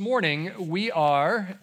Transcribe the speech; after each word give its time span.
Morning, 0.00 0.70
we 0.70 0.90
are 0.90 1.58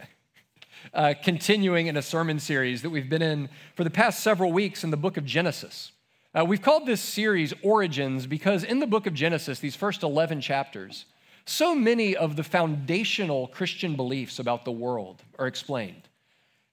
uh, 0.93 1.15
continuing 1.23 1.87
in 1.87 1.97
a 1.97 2.03
sermon 2.03 2.39
series 2.39 2.83
that 2.83 2.91
we've 2.91 3.09
been 3.09 3.23
in 3.23 3.49
for 3.73 3.83
the 3.83 3.89
past 3.89 4.19
several 4.19 4.53
weeks 4.53 4.83
in 4.83 4.91
the 4.91 4.95
book 4.95 5.17
of 5.17 5.25
Genesis. 5.25 5.91
Uh, 6.37 6.45
we've 6.45 6.61
called 6.61 6.85
this 6.85 7.01
series 7.01 7.51
Origins 7.63 8.27
because 8.27 8.63
in 8.63 8.77
the 8.77 8.85
book 8.85 9.07
of 9.07 9.15
Genesis, 9.15 9.57
these 9.57 9.75
first 9.75 10.03
11 10.03 10.41
chapters, 10.41 11.05
so 11.45 11.73
many 11.73 12.15
of 12.15 12.35
the 12.35 12.43
foundational 12.43 13.47
Christian 13.47 13.95
beliefs 13.95 14.37
about 14.37 14.65
the 14.65 14.71
world 14.71 15.23
are 15.39 15.47
explained. 15.47 16.07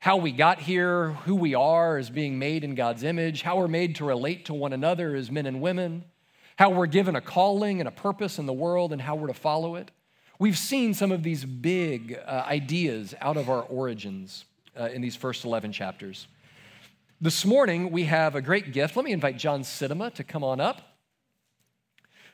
How 0.01 0.19
we 0.19 0.33
got 0.33 0.59
here, 0.59 1.13
who 1.25 1.35
we 1.35 1.55
are 1.55 1.97
as 1.97 2.11
being 2.11 2.39
made 2.39 2.63
in 2.63 2.75
God's 2.75 3.05
image, 3.05 3.41
how 3.41 3.57
we're 3.57 3.69
made 3.69 3.97
to 3.97 4.05
relate 4.05 4.45
to 4.45 4.53
one 4.53 4.75
another 4.75 5.15
as 5.15 5.31
men 5.31 5.47
and 5.47 5.63
women, 5.63 6.05
how 6.57 6.69
we're 6.69 6.85
given 6.85 7.17
a 7.17 7.23
calling 7.23 7.81
and 7.81 7.89
a 7.89 7.91
purpose 7.91 8.39
in 8.39 8.45
the 8.45 8.53
world, 8.53 8.93
and 8.93 9.01
how 9.01 9.15
we're 9.15 9.29
to 9.29 9.33
follow 9.33 9.77
it. 9.77 9.91
We've 10.41 10.59
seen 10.59 10.95
some 10.95 11.13
of 11.13 11.23
these 11.23 11.45
big 11.45 12.19
uh, 12.27 12.45
ideas 12.47 13.15
out 13.21 13.37
of 13.37 13.49
our 13.49 13.63
origins 13.63 14.45
uh, 14.79 14.87
in 14.87 15.01
these 15.01 15.15
first 15.15 15.45
11 15.45 15.71
chapters. 15.71 16.27
This 17.21 17.45
morning, 17.45 17.93
we 17.93 18.05
have 18.05 18.35
a 18.35 18.43
great 18.43 18.73
gift. 18.73 18.97
Let 18.97 19.05
me 19.05 19.13
invite 19.13 19.39
John 19.39 19.63
Sidema 19.63 20.13
to 20.15 20.25
come 20.25 20.43
on 20.43 20.61
up. 20.61 20.97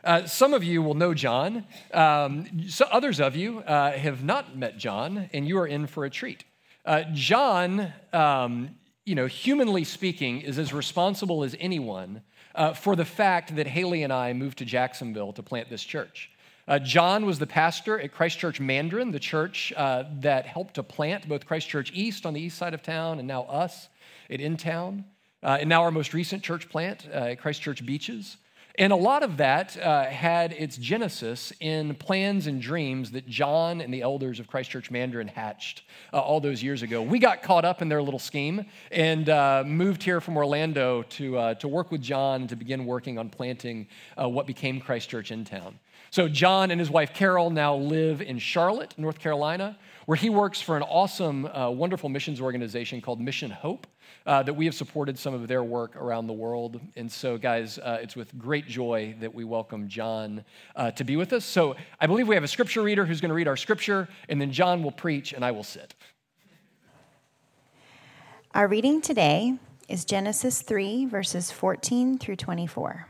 Uh, 0.03 0.25
some 0.25 0.55
of 0.55 0.65
you 0.65 0.81
will 0.81 0.95
know 0.95 1.13
John. 1.13 1.67
Um, 1.93 2.71
so 2.71 2.87
others 2.91 3.21
of 3.21 3.37
you 3.37 3.59
uh, 3.61 3.93
have 3.93 4.25
not 4.25 4.57
met 4.57 4.79
John, 4.79 5.29
and 5.35 5.47
you 5.47 5.59
are 5.59 5.67
in 5.67 5.87
for 5.87 6.07
a 6.07 6.11
treat. 6.11 6.45
Uh, 6.87 7.03
John, 7.13 7.93
um, 8.15 8.71
you 9.05 9.15
know, 9.15 9.27
humanly 9.27 9.85
speaking, 9.85 10.41
is 10.41 10.59
as 10.59 10.73
responsible 10.73 11.45
as 11.45 11.55
anyone 11.61 12.23
uh, 12.55 12.73
for 12.73 12.97
the 12.97 13.05
fact 13.05 13.57
that 13.57 13.67
Haley 13.67 14.03
and 14.05 14.13
I 14.13 14.33
moved 14.33 14.57
to 14.59 14.65
Jacksonville 14.65 15.35
to 15.35 15.43
plant 15.43 15.69
this 15.69 15.85
church. 15.85 16.31
Uh, 16.69 16.79
John 16.79 17.27
was 17.27 17.39
the 17.39 17.47
pastor 17.47 17.99
at 17.99 18.13
Christ 18.13 18.39
Church 18.39 18.61
Mandarin, 18.61 19.11
the 19.11 19.19
church 19.19 19.73
uh, 19.77 20.05
that 20.21 20.47
helped 20.47 20.75
to 20.75 20.83
plant 20.83 21.29
both 21.29 21.47
Christ 21.47 21.69
Church 21.69 21.91
East 21.95 22.27
on 22.27 22.35
the 22.35 22.41
east 22.41 22.59
side 22.59 22.75
of 22.75 22.83
town 22.83 23.19
and 23.19 23.27
now 23.27 23.43
us 23.45 23.89
at 24.29 24.41
In 24.41 24.57
Town, 24.57 25.05
uh, 25.43 25.59
and 25.61 25.69
now 25.69 25.83
our 25.83 25.91
most 25.91 26.15
recent 26.15 26.43
church 26.43 26.69
plant 26.69 27.09
uh, 27.13 27.17
at 27.17 27.41
Christ 27.41 27.63
Church 27.63 27.85
Beaches. 27.85 28.37
And 28.79 28.93
a 28.93 28.97
lot 28.97 29.25
of 29.25 29.39
that 29.39 29.77
uh, 29.77 30.05
had 30.05 30.53
its 30.53 30.77
genesis 30.77 31.53
in 31.59 31.95
plans 31.97 32.47
and 32.47 32.63
dreams 32.63 33.11
that 33.11 33.27
John 33.27 33.81
and 33.81 33.93
the 33.93 34.03
elders 34.03 34.39
of 34.39 34.47
Christ 34.47 34.71
Church 34.71 34.91
Mandarin 34.93 35.27
hatched 35.27 35.83
uh, 36.13 36.21
all 36.21 36.41
those 36.41 36.63
years 36.63 36.83
ago. 36.83 37.03
We 37.03 37.19
got 37.19 37.43
caught 37.43 37.65
up 37.65 37.83
in 37.83 37.89
their 37.89 38.01
little 38.01 38.21
scheme 38.21 38.65
and 38.93 39.27
moved 39.67 40.03
here 40.03 40.21
from 40.21 40.37
Orlando 40.37 41.03
to, 41.03 41.55
to 41.57 41.69
work 41.69 41.91
with 41.91 42.01
John 42.01 42.47
to 42.47 42.57
begin 42.57 42.87
working 42.87 43.19
on 43.19 43.29
planting 43.29 43.89
what 44.17 44.47
became 44.47 44.81
Christ 44.81 45.09
Church 45.11 45.33
in 45.33 45.45
town. 45.45 45.79
So, 46.13 46.27
John 46.27 46.73
and 46.73 46.81
his 46.81 46.91
wife 46.91 47.15
Carol 47.15 47.51
now 47.51 47.77
live 47.77 48.21
in 48.21 48.41
Charlotte, 48.41 48.95
North 48.99 49.21
Carolina, 49.21 49.79
where 50.07 50.17
he 50.17 50.29
works 50.29 50.61
for 50.61 50.77
an 50.77 50.83
awesome, 50.83 51.47
uh, 51.47 51.71
wonderful 51.71 52.09
missions 52.09 52.41
organization 52.41 53.01
called 53.01 53.21
Mission 53.21 53.51
Hope. 53.51 53.87
Uh, 54.27 54.43
that 54.43 54.53
we 54.53 54.67
have 54.67 54.75
supported 54.75 55.19
some 55.19 55.33
of 55.33 55.49
their 55.49 55.65
work 55.65 55.97
around 55.97 56.27
the 56.27 56.33
world. 56.33 56.79
And 56.95 57.11
so, 57.11 57.39
guys, 57.39 57.79
uh, 57.79 58.01
it's 58.03 58.17
with 58.17 58.37
great 58.37 58.67
joy 58.67 59.15
that 59.21 59.33
we 59.33 59.45
welcome 59.45 59.89
John 59.89 60.45
uh, 60.77 60.91
to 60.93 61.05
be 61.05 61.17
with 61.17 61.33
us. 61.33 61.45
So, 61.45 61.77
I 62.01 62.07
believe 62.07 62.29
we 62.29 62.35
have 62.35 62.45
a 62.45 62.49
scripture 62.49 62.83
reader 62.83 63.07
who's 63.07 63.21
going 63.21 63.31
to 63.31 63.35
read 63.35 63.49
our 63.49 63.57
scripture, 63.57 64.09
and 64.29 64.41
then 64.41 64.51
John 64.51 64.83
will 64.83 64.93
preach, 64.93 65.33
and 65.33 65.45
I 65.45 65.53
will 65.53 65.63
sit. 65.63 65.95
Our 68.53 68.67
reading 68.67 69.01
today 69.01 69.55
is 69.89 70.05
Genesis 70.05 70.61
3, 70.61 71.07
verses 71.07 71.53
14 71.53 72.19
through 72.19 72.37
24. 72.37 73.10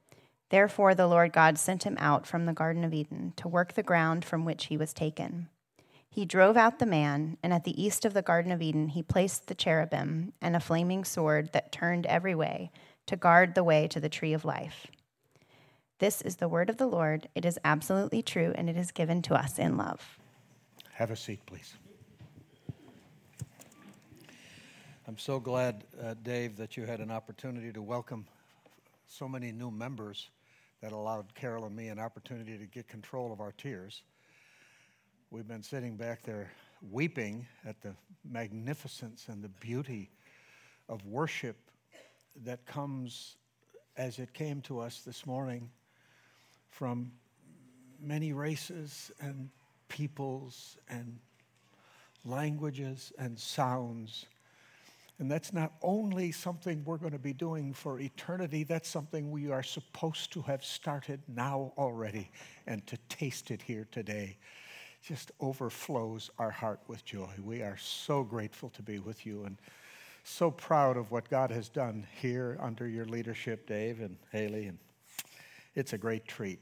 Therefore, 0.51 0.93
the 0.93 1.07
Lord 1.07 1.31
God 1.31 1.57
sent 1.57 1.83
him 1.83 1.95
out 1.97 2.27
from 2.27 2.45
the 2.45 2.51
Garden 2.51 2.83
of 2.83 2.93
Eden 2.93 3.31
to 3.37 3.47
work 3.47 3.73
the 3.73 3.81
ground 3.81 4.25
from 4.25 4.43
which 4.43 4.65
he 4.65 4.75
was 4.75 4.91
taken. 4.91 5.47
He 6.09 6.25
drove 6.25 6.57
out 6.57 6.77
the 6.77 6.85
man, 6.85 7.37
and 7.41 7.53
at 7.53 7.63
the 7.63 7.81
east 7.81 8.03
of 8.03 8.13
the 8.13 8.21
Garden 8.21 8.51
of 8.51 8.61
Eden, 8.61 8.89
he 8.89 9.01
placed 9.01 9.47
the 9.47 9.55
cherubim 9.55 10.33
and 10.41 10.53
a 10.53 10.59
flaming 10.59 11.05
sword 11.05 11.53
that 11.53 11.71
turned 11.71 12.05
every 12.05 12.35
way 12.35 12.69
to 13.05 13.15
guard 13.15 13.55
the 13.55 13.63
way 13.63 13.87
to 13.87 14.01
the 14.01 14.09
tree 14.09 14.33
of 14.33 14.43
life. 14.43 14.87
This 15.99 16.21
is 16.21 16.35
the 16.35 16.49
word 16.49 16.69
of 16.69 16.75
the 16.75 16.85
Lord. 16.85 17.29
It 17.33 17.45
is 17.45 17.57
absolutely 17.63 18.21
true, 18.21 18.51
and 18.53 18.69
it 18.69 18.75
is 18.75 18.91
given 18.91 19.21
to 19.21 19.35
us 19.35 19.57
in 19.57 19.77
love. 19.77 20.19
Have 20.91 21.11
a 21.11 21.15
seat, 21.15 21.39
please. 21.45 21.75
I'm 25.07 25.17
so 25.17 25.39
glad, 25.39 25.85
uh, 26.03 26.15
Dave, 26.21 26.57
that 26.57 26.75
you 26.75 26.85
had 26.85 26.99
an 26.99 27.09
opportunity 27.09 27.71
to 27.71 27.81
welcome 27.81 28.25
so 29.07 29.29
many 29.29 29.53
new 29.53 29.71
members 29.71 30.29
that 30.81 30.91
allowed 30.91 31.33
Carol 31.35 31.65
and 31.65 31.75
me 31.75 31.87
an 31.87 31.99
opportunity 31.99 32.57
to 32.57 32.65
get 32.65 32.87
control 32.87 33.31
of 33.31 33.39
our 33.39 33.51
tears. 33.51 34.01
We've 35.29 35.47
been 35.47 35.63
sitting 35.63 35.95
back 35.95 36.23
there 36.23 36.51
weeping 36.91 37.45
at 37.65 37.81
the 37.81 37.93
magnificence 38.29 39.27
and 39.27 39.43
the 39.43 39.49
beauty 39.49 40.09
of 40.89 41.05
worship 41.05 41.55
that 42.43 42.65
comes 42.65 43.35
as 43.97 44.19
it 44.19 44.33
came 44.33 44.61
to 44.61 44.79
us 44.79 45.01
this 45.01 45.25
morning 45.25 45.69
from 46.69 47.11
many 47.99 48.33
races 48.33 49.11
and 49.19 49.49
peoples 49.87 50.77
and 50.89 51.19
languages 52.25 53.11
and 53.19 53.37
sounds. 53.37 54.25
And 55.21 55.29
that's 55.29 55.53
not 55.53 55.73
only 55.83 56.31
something 56.31 56.83
we're 56.83 56.97
going 56.97 57.11
to 57.11 57.19
be 57.19 57.31
doing 57.31 57.73
for 57.73 57.99
eternity, 57.99 58.63
that's 58.63 58.89
something 58.89 59.29
we 59.29 59.51
are 59.51 59.61
supposed 59.61 60.33
to 60.33 60.41
have 60.41 60.65
started 60.65 61.21
now 61.27 61.73
already 61.77 62.31
and 62.65 62.85
to 62.87 62.97
taste 63.07 63.51
it 63.51 63.61
here 63.61 63.87
today. 63.91 64.39
Just 65.03 65.31
overflows 65.39 66.31
our 66.39 66.49
heart 66.49 66.79
with 66.87 67.05
joy. 67.05 67.29
We 67.39 67.61
are 67.61 67.77
so 67.77 68.23
grateful 68.23 68.69
to 68.69 68.81
be 68.81 68.97
with 68.97 69.23
you 69.23 69.43
and 69.43 69.57
so 70.23 70.49
proud 70.49 70.97
of 70.97 71.11
what 71.11 71.29
God 71.29 71.51
has 71.51 71.69
done 71.69 72.07
here 72.19 72.57
under 72.59 72.87
your 72.87 73.05
leadership, 73.05 73.67
Dave 73.67 74.01
and 74.01 74.17
Haley, 74.31 74.65
and 74.65 74.79
it's 75.75 75.93
a 75.93 75.99
great 75.99 76.25
treat. 76.27 76.57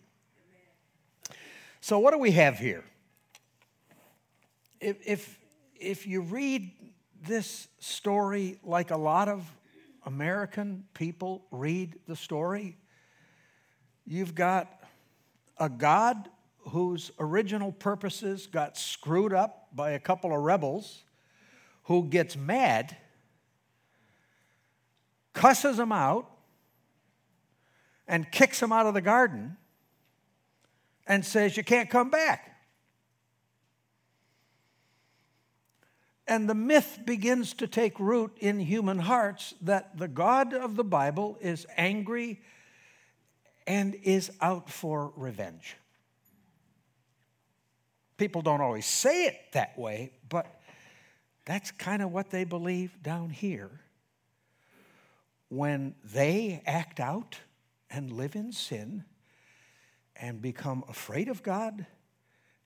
So, 1.80 1.98
what 1.98 2.12
do 2.12 2.18
we 2.18 2.32
have 2.32 2.60
here? 2.60 2.84
If, 4.82 4.98
if, 5.08 5.40
if 5.80 6.06
you 6.06 6.20
read 6.20 6.72
this 7.24 7.68
story 7.80 8.60
like 8.64 8.92
a 8.92 8.98
lot 8.98 9.28
of 9.28 9.46
American 10.06 10.86
people 10.94 11.46
read 11.52 11.96
the 12.08 12.16
story. 12.16 12.78
You've 14.06 14.34
got 14.34 14.84
a 15.58 15.70
God 15.70 16.30
whose 16.70 17.12
original 17.20 17.72
purposes 17.72 18.48
got 18.48 18.78
screwed 18.78 19.34
up 19.34 19.68
by 19.74 19.92
a 19.92 20.00
couple 20.00 20.34
of 20.34 20.42
rebels 20.42 21.04
who 21.84 22.08
gets 22.08 22.36
mad, 22.38 22.96
cusses 25.34 25.78
them 25.78 25.92
out, 25.92 26.30
and 28.08 28.32
kicks 28.32 28.60
them 28.60 28.72
out 28.72 28.86
of 28.86 28.94
the 28.94 29.02
garden 29.02 29.58
and 31.08 31.26
says, 31.26 31.58
You 31.58 31.64
can't 31.64 31.90
come 31.90 32.10
back. 32.10 32.59
And 36.30 36.48
the 36.48 36.54
myth 36.54 37.00
begins 37.06 37.56
to 37.56 37.66
take 37.66 38.00
root 38.00 38.38
in 38.40 38.60
human 38.60 39.00
hearts 39.00 39.56
that 39.62 39.98
the 39.98 40.08
God 40.08 40.54
of 40.54 40.76
the 40.76 40.84
Bible 40.84 41.40
is 41.42 41.66
angry 41.76 42.40
and 43.66 43.96
is 44.04 44.32
out 44.40 44.70
for 44.70 45.12
revenge. 45.16 45.76
People 48.18 48.44
don't 48.44 48.62
always 48.62 48.86
say 48.86 49.26
it 49.26 49.38
that 49.54 49.78
way, 49.78 50.12
but 50.30 50.46
that's 51.46 51.72
kind 51.72 52.04
of 52.04 52.12
what 52.12 52.30
they 52.30 52.44
believe 52.44 53.02
down 53.02 53.32
here. 53.32 53.72
When 55.48 55.96
they 56.04 56.62
act 56.68 57.00
out 57.00 57.40
and 57.90 58.12
live 58.12 58.36
in 58.36 58.52
sin 58.52 59.04
and 60.16 60.44
become 60.44 60.84
afraid 60.88 61.28
of 61.28 61.42
God 61.42 61.88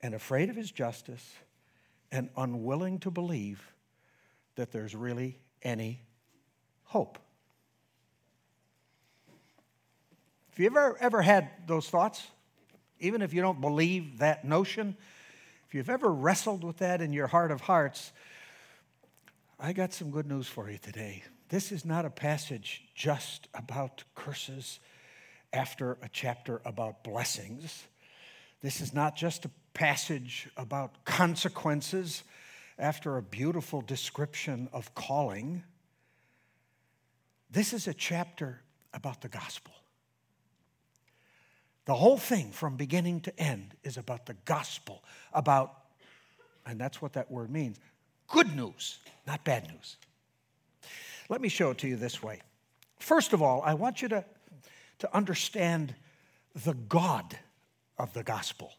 and 0.01 0.13
afraid 0.13 0.49
of 0.49 0.57
His 0.57 0.69
justice 0.69 1.33
and 2.13 2.29
unwilling 2.37 2.99
to 2.99 3.11
believe 3.11 3.73
that 4.55 4.71
there's 4.71 4.95
really 4.95 5.39
any 5.63 5.99
hope. 6.83 7.17
Have 10.51 10.59
you 10.59 10.67
ever, 10.67 10.95
ever 10.99 11.21
had 11.23 11.49
those 11.65 11.89
thoughts? 11.89 12.27
Even 12.99 13.23
if 13.23 13.33
you 13.33 13.41
don't 13.41 13.59
believe 13.59 14.19
that 14.19 14.45
notion, 14.45 14.95
if 15.67 15.73
you've 15.73 15.89
ever 15.89 16.13
wrestled 16.13 16.63
with 16.63 16.77
that 16.77 17.01
in 17.01 17.11
your 17.11 17.25
heart 17.25 17.49
of 17.49 17.61
hearts, 17.61 18.13
I 19.59 19.73
got 19.73 19.91
some 19.91 20.11
good 20.11 20.27
news 20.27 20.47
for 20.47 20.69
you 20.69 20.77
today. 20.77 21.23
This 21.49 21.71
is 21.71 21.83
not 21.83 22.05
a 22.05 22.11
passage 22.11 22.83
just 22.93 23.47
about 23.55 24.03
curses 24.13 24.79
after 25.51 25.97
a 26.03 26.09
chapter 26.11 26.61
about 26.63 27.03
blessings. 27.03 27.85
This 28.63 28.79
is 28.79 28.93
not 28.93 29.17
just 29.17 29.43
a 29.43 29.51
passage 29.73 30.47
about 30.55 31.03
consequences 31.03 32.23
after 32.79 33.17
a 33.17 33.21
beautiful 33.21 33.81
description 33.81 34.69
of 34.71 34.95
calling. 34.95 35.63
This 37.51 37.73
is 37.73 37.89
a 37.89 37.93
chapter 37.93 38.61
about 38.93 39.19
the 39.19 39.27
gospel. 39.27 39.73
The 41.85 41.93
whole 41.93 42.17
thing 42.17 42.51
from 42.51 42.77
beginning 42.77 43.19
to 43.21 43.37
end 43.37 43.75
is 43.83 43.97
about 43.97 44.25
the 44.25 44.35
gospel, 44.45 45.03
about, 45.33 45.73
and 46.65 46.79
that's 46.79 47.01
what 47.01 47.13
that 47.13 47.29
word 47.29 47.51
means 47.51 47.77
good 48.29 48.55
news, 48.55 48.99
not 49.27 49.43
bad 49.43 49.67
news. 49.67 49.97
Let 51.27 51.41
me 51.41 51.49
show 51.49 51.71
it 51.71 51.79
to 51.79 51.87
you 51.89 51.97
this 51.97 52.23
way. 52.23 52.39
First 52.97 53.33
of 53.33 53.41
all, 53.41 53.61
I 53.61 53.73
want 53.73 54.01
you 54.01 54.07
to, 54.07 54.23
to 54.99 55.13
understand 55.13 55.93
the 56.55 56.73
God 56.73 57.37
of 57.97 58.13
the 58.13 58.23
gospel. 58.23 58.73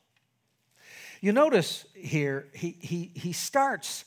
You 1.21 1.33
notice 1.33 1.87
here, 1.95 2.49
he, 2.53 2.77
he, 2.81 3.11
he 3.15 3.33
starts 3.33 4.05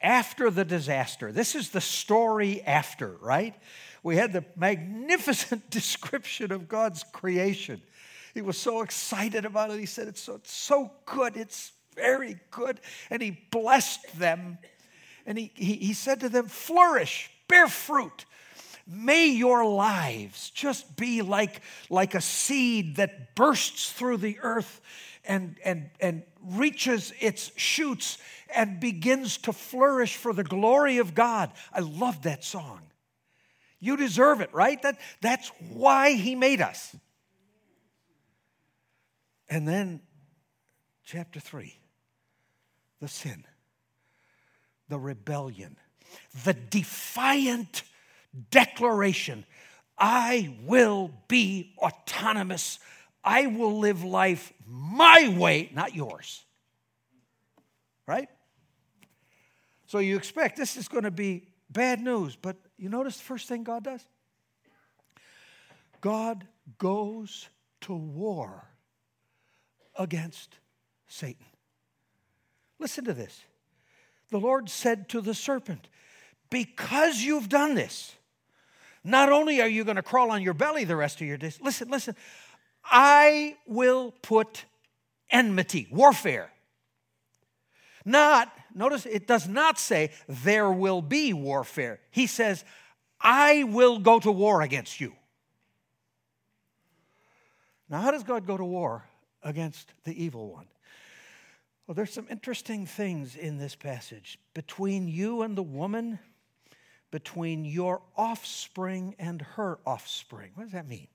after 0.00 0.50
the 0.50 0.64
disaster. 0.64 1.32
This 1.32 1.54
is 1.54 1.70
the 1.70 1.80
story 1.80 2.62
after, 2.62 3.16
right? 3.20 3.54
We 4.02 4.16
had 4.16 4.32
the 4.32 4.44
magnificent 4.56 5.68
description 5.70 6.52
of 6.52 6.68
God's 6.68 7.04
creation. 7.12 7.82
He 8.34 8.42
was 8.42 8.56
so 8.56 8.82
excited 8.82 9.44
about 9.44 9.70
it. 9.70 9.80
He 9.80 9.86
said, 9.86 10.08
It's 10.08 10.20
so, 10.20 10.36
it's 10.36 10.52
so 10.52 10.92
good. 11.06 11.36
It's 11.36 11.72
very 11.96 12.38
good. 12.50 12.80
And 13.10 13.20
he 13.20 13.38
blessed 13.50 14.18
them. 14.18 14.58
And 15.26 15.36
he, 15.36 15.52
he, 15.54 15.74
he 15.74 15.92
said 15.92 16.20
to 16.20 16.28
them, 16.28 16.46
Flourish, 16.46 17.30
bear 17.48 17.66
fruit. 17.66 18.24
May 18.92 19.28
your 19.28 19.64
lives 19.64 20.50
just 20.50 20.96
be 20.96 21.22
like, 21.22 21.60
like 21.88 22.16
a 22.16 22.20
seed 22.20 22.96
that 22.96 23.36
bursts 23.36 23.92
through 23.92 24.16
the 24.16 24.40
earth 24.42 24.80
and, 25.24 25.54
and, 25.64 25.90
and 26.00 26.24
reaches 26.44 27.12
its 27.20 27.52
shoots 27.54 28.18
and 28.52 28.80
begins 28.80 29.36
to 29.38 29.52
flourish 29.52 30.16
for 30.16 30.32
the 30.32 30.42
glory 30.42 30.98
of 30.98 31.14
God. 31.14 31.52
I 31.72 31.80
love 31.80 32.22
that 32.22 32.42
song. 32.42 32.80
You 33.78 33.96
deserve 33.96 34.40
it, 34.40 34.52
right? 34.52 34.82
That, 34.82 34.98
that's 35.20 35.52
why 35.72 36.14
He 36.14 36.34
made 36.34 36.60
us. 36.60 36.96
And 39.48 39.68
then, 39.68 40.00
chapter 41.04 41.38
3 41.38 41.76
the 42.98 43.08
sin, 43.08 43.44
the 44.88 44.98
rebellion, 44.98 45.76
the 46.44 46.54
defiant 46.54 47.84
declaration 48.50 49.44
I 49.98 50.56
will 50.64 51.10
be 51.28 51.74
autonomous 51.78 52.78
I 53.22 53.46
will 53.46 53.78
live 53.78 54.02
life 54.02 54.52
my 54.66 55.34
way, 55.36 55.70
not 55.74 55.94
yours. 55.94 56.44
Right? 58.06 58.28
So 59.86 59.98
you 59.98 60.16
expect 60.16 60.56
this 60.56 60.76
is 60.76 60.88
going 60.88 61.04
to 61.04 61.10
be 61.10 61.48
bad 61.68 62.00
news, 62.00 62.36
but 62.36 62.56
you 62.78 62.88
notice 62.88 63.16
the 63.16 63.24
first 63.24 63.48
thing 63.48 63.62
God 63.62 63.84
does? 63.84 64.04
God 66.00 66.46
goes 66.78 67.48
to 67.82 67.94
war 67.94 68.68
against 69.96 70.56
Satan. 71.06 71.46
Listen 72.78 73.04
to 73.04 73.12
this. 73.12 73.42
The 74.30 74.38
Lord 74.38 74.70
said 74.70 75.08
to 75.10 75.20
the 75.20 75.34
serpent, 75.34 75.88
Because 76.48 77.20
you've 77.20 77.48
done 77.48 77.74
this, 77.74 78.14
not 79.02 79.30
only 79.30 79.60
are 79.60 79.68
you 79.68 79.84
going 79.84 79.96
to 79.96 80.02
crawl 80.02 80.30
on 80.30 80.42
your 80.42 80.54
belly 80.54 80.84
the 80.84 80.96
rest 80.96 81.20
of 81.20 81.26
your 81.26 81.36
days, 81.36 81.58
listen, 81.62 81.88
listen, 81.88 82.14
I 82.84 83.56
will 83.66 84.12
put 84.22 84.64
enmity, 85.30 85.88
warfare. 85.90 86.50
Not, 88.04 88.52
notice 88.74 89.06
it 89.06 89.26
does 89.26 89.48
not 89.48 89.78
say 89.78 90.10
there 90.28 90.70
will 90.70 91.02
be 91.02 91.32
warfare. 91.32 92.00
He 92.10 92.26
says, 92.26 92.64
I 93.20 93.64
will 93.64 93.98
go 93.98 94.18
to 94.20 94.32
war 94.32 94.62
against 94.62 95.00
you. 95.00 95.12
Now, 97.88 98.00
how 98.00 98.10
does 98.10 98.22
God 98.22 98.46
go 98.46 98.56
to 98.56 98.64
war 98.64 99.04
against 99.42 99.92
the 100.04 100.24
evil 100.24 100.52
one? 100.52 100.66
Well, 101.86 101.94
there's 101.94 102.12
some 102.12 102.28
interesting 102.30 102.86
things 102.86 103.34
in 103.34 103.58
this 103.58 103.74
passage. 103.74 104.38
Between 104.54 105.08
you 105.08 105.42
and 105.42 105.58
the 105.58 105.62
woman, 105.62 106.20
between 107.10 107.64
your 107.64 108.02
offspring 108.16 109.14
and 109.18 109.42
her 109.42 109.78
offspring. 109.86 110.52
What 110.54 110.64
does 110.64 110.72
that 110.72 110.88
mean? 110.88 111.08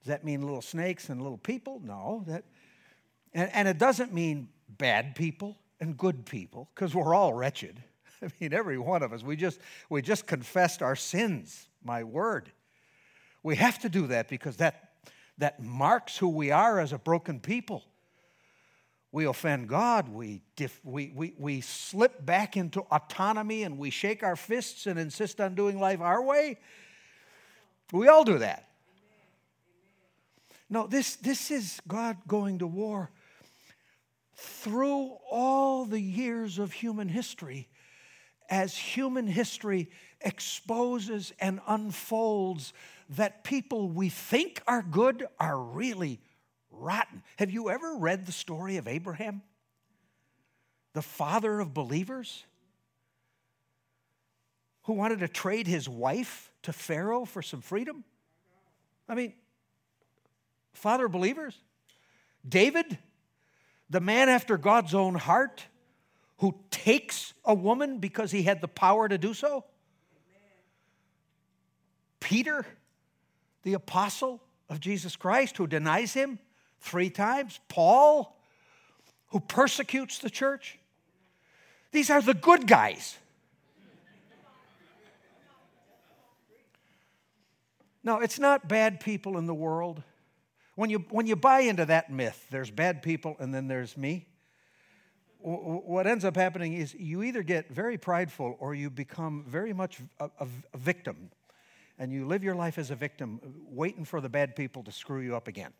Does 0.00 0.08
that 0.08 0.24
mean 0.24 0.42
little 0.42 0.62
snakes 0.62 1.08
and 1.08 1.22
little 1.22 1.38
people? 1.38 1.80
No. 1.82 2.24
That, 2.26 2.44
and, 3.32 3.50
and 3.54 3.68
it 3.68 3.78
doesn't 3.78 4.12
mean 4.12 4.48
bad 4.68 5.14
people 5.14 5.56
and 5.80 5.96
good 5.96 6.26
people, 6.26 6.68
because 6.74 6.94
we're 6.94 7.14
all 7.14 7.32
wretched. 7.32 7.82
I 8.22 8.28
mean, 8.40 8.52
every 8.52 8.78
one 8.78 9.02
of 9.02 9.12
us. 9.12 9.22
We 9.22 9.36
just, 9.36 9.60
we 9.88 10.02
just 10.02 10.26
confessed 10.26 10.82
our 10.82 10.96
sins, 10.96 11.68
my 11.82 12.04
word. 12.04 12.50
We 13.42 13.56
have 13.56 13.78
to 13.80 13.88
do 13.88 14.06
that 14.08 14.28
because 14.28 14.56
that, 14.58 14.90
that 15.38 15.62
marks 15.62 16.16
who 16.16 16.28
we 16.28 16.50
are 16.50 16.80
as 16.80 16.92
a 16.92 16.98
broken 16.98 17.40
people. 17.40 17.84
We 19.14 19.26
offend 19.26 19.68
God, 19.68 20.08
we, 20.08 20.42
we, 20.82 21.12
we, 21.14 21.34
we 21.38 21.60
slip 21.60 22.26
back 22.26 22.56
into 22.56 22.80
autonomy 22.90 23.62
and 23.62 23.78
we 23.78 23.90
shake 23.90 24.24
our 24.24 24.34
fists 24.34 24.88
and 24.88 24.98
insist 24.98 25.40
on 25.40 25.54
doing 25.54 25.78
life 25.78 26.00
our 26.00 26.20
way. 26.20 26.58
We 27.92 28.08
all 28.08 28.24
do 28.24 28.38
that. 28.38 28.68
No, 30.68 30.88
this, 30.88 31.14
this 31.14 31.52
is 31.52 31.80
God 31.86 32.16
going 32.26 32.58
to 32.58 32.66
war 32.66 33.12
through 34.34 35.12
all 35.30 35.84
the 35.84 36.00
years 36.00 36.58
of 36.58 36.72
human 36.72 37.08
history 37.08 37.68
as 38.50 38.76
human 38.76 39.28
history 39.28 39.90
exposes 40.22 41.32
and 41.38 41.60
unfolds 41.68 42.72
that 43.10 43.44
people 43.44 43.88
we 43.88 44.08
think 44.08 44.60
are 44.66 44.82
good 44.82 45.24
are 45.38 45.60
really 45.60 46.20
rotten. 46.78 47.22
Have 47.38 47.50
you 47.50 47.70
ever 47.70 47.96
read 47.96 48.26
the 48.26 48.32
story 48.32 48.76
of 48.76 48.88
Abraham? 48.88 49.42
The 50.92 51.02
father 51.02 51.60
of 51.60 51.74
believers? 51.74 52.44
Who 54.84 54.92
wanted 54.94 55.20
to 55.20 55.28
trade 55.28 55.66
his 55.66 55.88
wife 55.88 56.52
to 56.62 56.72
Pharaoh 56.72 57.24
for 57.24 57.42
some 57.42 57.60
freedom? 57.60 58.04
I 59.08 59.14
mean, 59.14 59.32
father 60.72 61.06
of 61.06 61.12
believers? 61.12 61.58
David, 62.46 62.98
the 63.88 64.00
man 64.00 64.28
after 64.28 64.58
God's 64.58 64.94
own 64.94 65.14
heart, 65.14 65.64
who 66.38 66.54
takes 66.70 67.32
a 67.44 67.54
woman 67.54 67.98
because 67.98 68.30
he 68.30 68.42
had 68.42 68.60
the 68.60 68.68
power 68.68 69.08
to 69.08 69.16
do 69.16 69.34
so? 69.34 69.64
Peter, 72.20 72.66
the 73.62 73.74
apostle 73.74 74.42
of 74.68 74.80
Jesus 74.80 75.16
Christ, 75.16 75.56
who 75.56 75.66
denies 75.66 76.14
him 76.14 76.38
three 76.80 77.10
times? 77.10 77.60
Paul, 77.68 78.36
who 79.28 79.40
persecutes 79.40 80.18
the 80.18 80.30
church? 80.30 80.78
These 81.92 82.10
are 82.10 82.20
the 82.20 82.34
good 82.34 82.66
guys. 82.66 83.16
No, 88.02 88.20
it's 88.20 88.38
not 88.38 88.68
bad 88.68 89.00
people 89.00 89.38
in 89.38 89.46
the 89.46 89.54
world. 89.54 90.02
When 90.74 90.90
you, 90.90 90.98
when 91.10 91.26
you 91.26 91.36
buy 91.36 91.60
into 91.60 91.86
that 91.86 92.10
myth, 92.10 92.46
there's 92.50 92.70
bad 92.70 93.02
people 93.02 93.36
and 93.38 93.54
then 93.54 93.66
there's 93.66 93.96
me, 93.96 94.26
what 95.44 96.06
ends 96.06 96.24
up 96.24 96.36
happening 96.36 96.72
is 96.72 96.94
you 96.94 97.22
either 97.22 97.42
get 97.42 97.68
very 97.68 97.98
prideful 97.98 98.56
or 98.60 98.74
you 98.74 98.88
become 98.88 99.44
very 99.46 99.74
much 99.74 100.00
a, 100.18 100.30
a, 100.40 100.48
a, 100.72 100.78
victim. 100.78 101.30
And 101.98 102.10
you 102.10 102.26
live 102.26 102.42
your 102.42 102.54
life 102.54 102.78
as 102.78 102.90
a 102.90 102.96
victim, 102.96 103.40
waiting 103.68 104.06
for 104.06 104.22
the 104.22 104.30
bad 104.30 104.56
people 104.56 104.82
to 104.84 104.90
screw 104.90 105.20
you 105.20 105.36
up 105.36 105.46
again. 105.46 105.72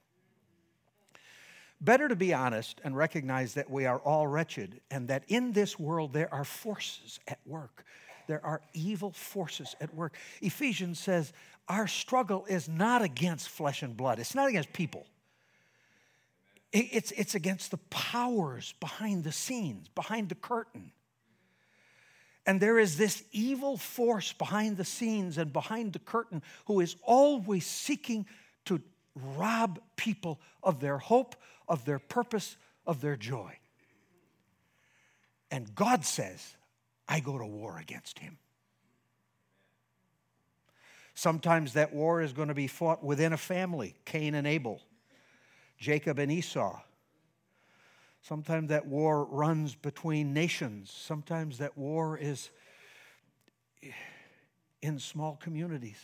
Better 1.84 2.08
to 2.08 2.16
be 2.16 2.32
honest 2.32 2.80
and 2.82 2.96
recognize 2.96 3.54
that 3.54 3.68
we 3.68 3.84
are 3.84 3.98
all 3.98 4.26
wretched 4.26 4.80
and 4.90 5.08
that 5.08 5.24
in 5.28 5.52
this 5.52 5.78
world 5.78 6.14
there 6.14 6.32
are 6.32 6.44
forces 6.44 7.20
at 7.28 7.38
work. 7.44 7.84
There 8.26 8.44
are 8.44 8.62
evil 8.72 9.10
forces 9.10 9.76
at 9.82 9.94
work. 9.94 10.16
Ephesians 10.40 10.98
says 10.98 11.34
our 11.68 11.86
struggle 11.86 12.46
is 12.46 12.70
not 12.70 13.02
against 13.02 13.50
flesh 13.50 13.82
and 13.82 13.94
blood, 13.94 14.18
it's 14.18 14.34
not 14.34 14.48
against 14.48 14.72
people. 14.72 15.06
It's, 16.72 17.12
it's 17.12 17.36
against 17.36 17.70
the 17.70 17.76
powers 17.90 18.74
behind 18.80 19.22
the 19.22 19.30
scenes, 19.30 19.86
behind 19.88 20.28
the 20.28 20.34
curtain. 20.34 20.90
And 22.46 22.60
there 22.60 22.80
is 22.80 22.96
this 22.96 23.22
evil 23.30 23.76
force 23.76 24.32
behind 24.32 24.76
the 24.76 24.84
scenes 24.84 25.38
and 25.38 25.52
behind 25.52 25.92
the 25.92 26.00
curtain 26.00 26.42
who 26.66 26.80
is 26.80 26.96
always 27.04 27.64
seeking 27.64 28.26
to 28.64 28.80
rob 29.36 29.78
people 29.96 30.40
of 30.62 30.80
their 30.80 30.98
hope, 30.98 31.36
of 31.68 31.84
their 31.84 31.98
purpose, 31.98 32.56
of 32.86 33.00
their 33.00 33.16
joy. 33.16 33.58
And 35.50 35.74
God 35.74 36.04
says, 36.04 36.56
I 37.08 37.20
go 37.20 37.38
to 37.38 37.46
war 37.46 37.78
against 37.78 38.18
him. 38.18 38.38
Sometimes 41.14 41.74
that 41.74 41.92
war 41.92 42.20
is 42.20 42.32
going 42.32 42.48
to 42.48 42.54
be 42.54 42.66
fought 42.66 43.04
within 43.04 43.32
a 43.32 43.36
family, 43.36 43.94
Cain 44.04 44.34
and 44.34 44.46
Abel. 44.46 44.80
Jacob 45.78 46.18
and 46.18 46.30
Esau. 46.30 46.80
Sometimes 48.22 48.70
that 48.70 48.86
war 48.86 49.24
runs 49.24 49.74
between 49.74 50.32
nations. 50.32 50.90
Sometimes 50.90 51.58
that 51.58 51.76
war 51.76 52.16
is 52.16 52.50
in 54.80 54.98
small 54.98 55.36
communities. 55.36 55.98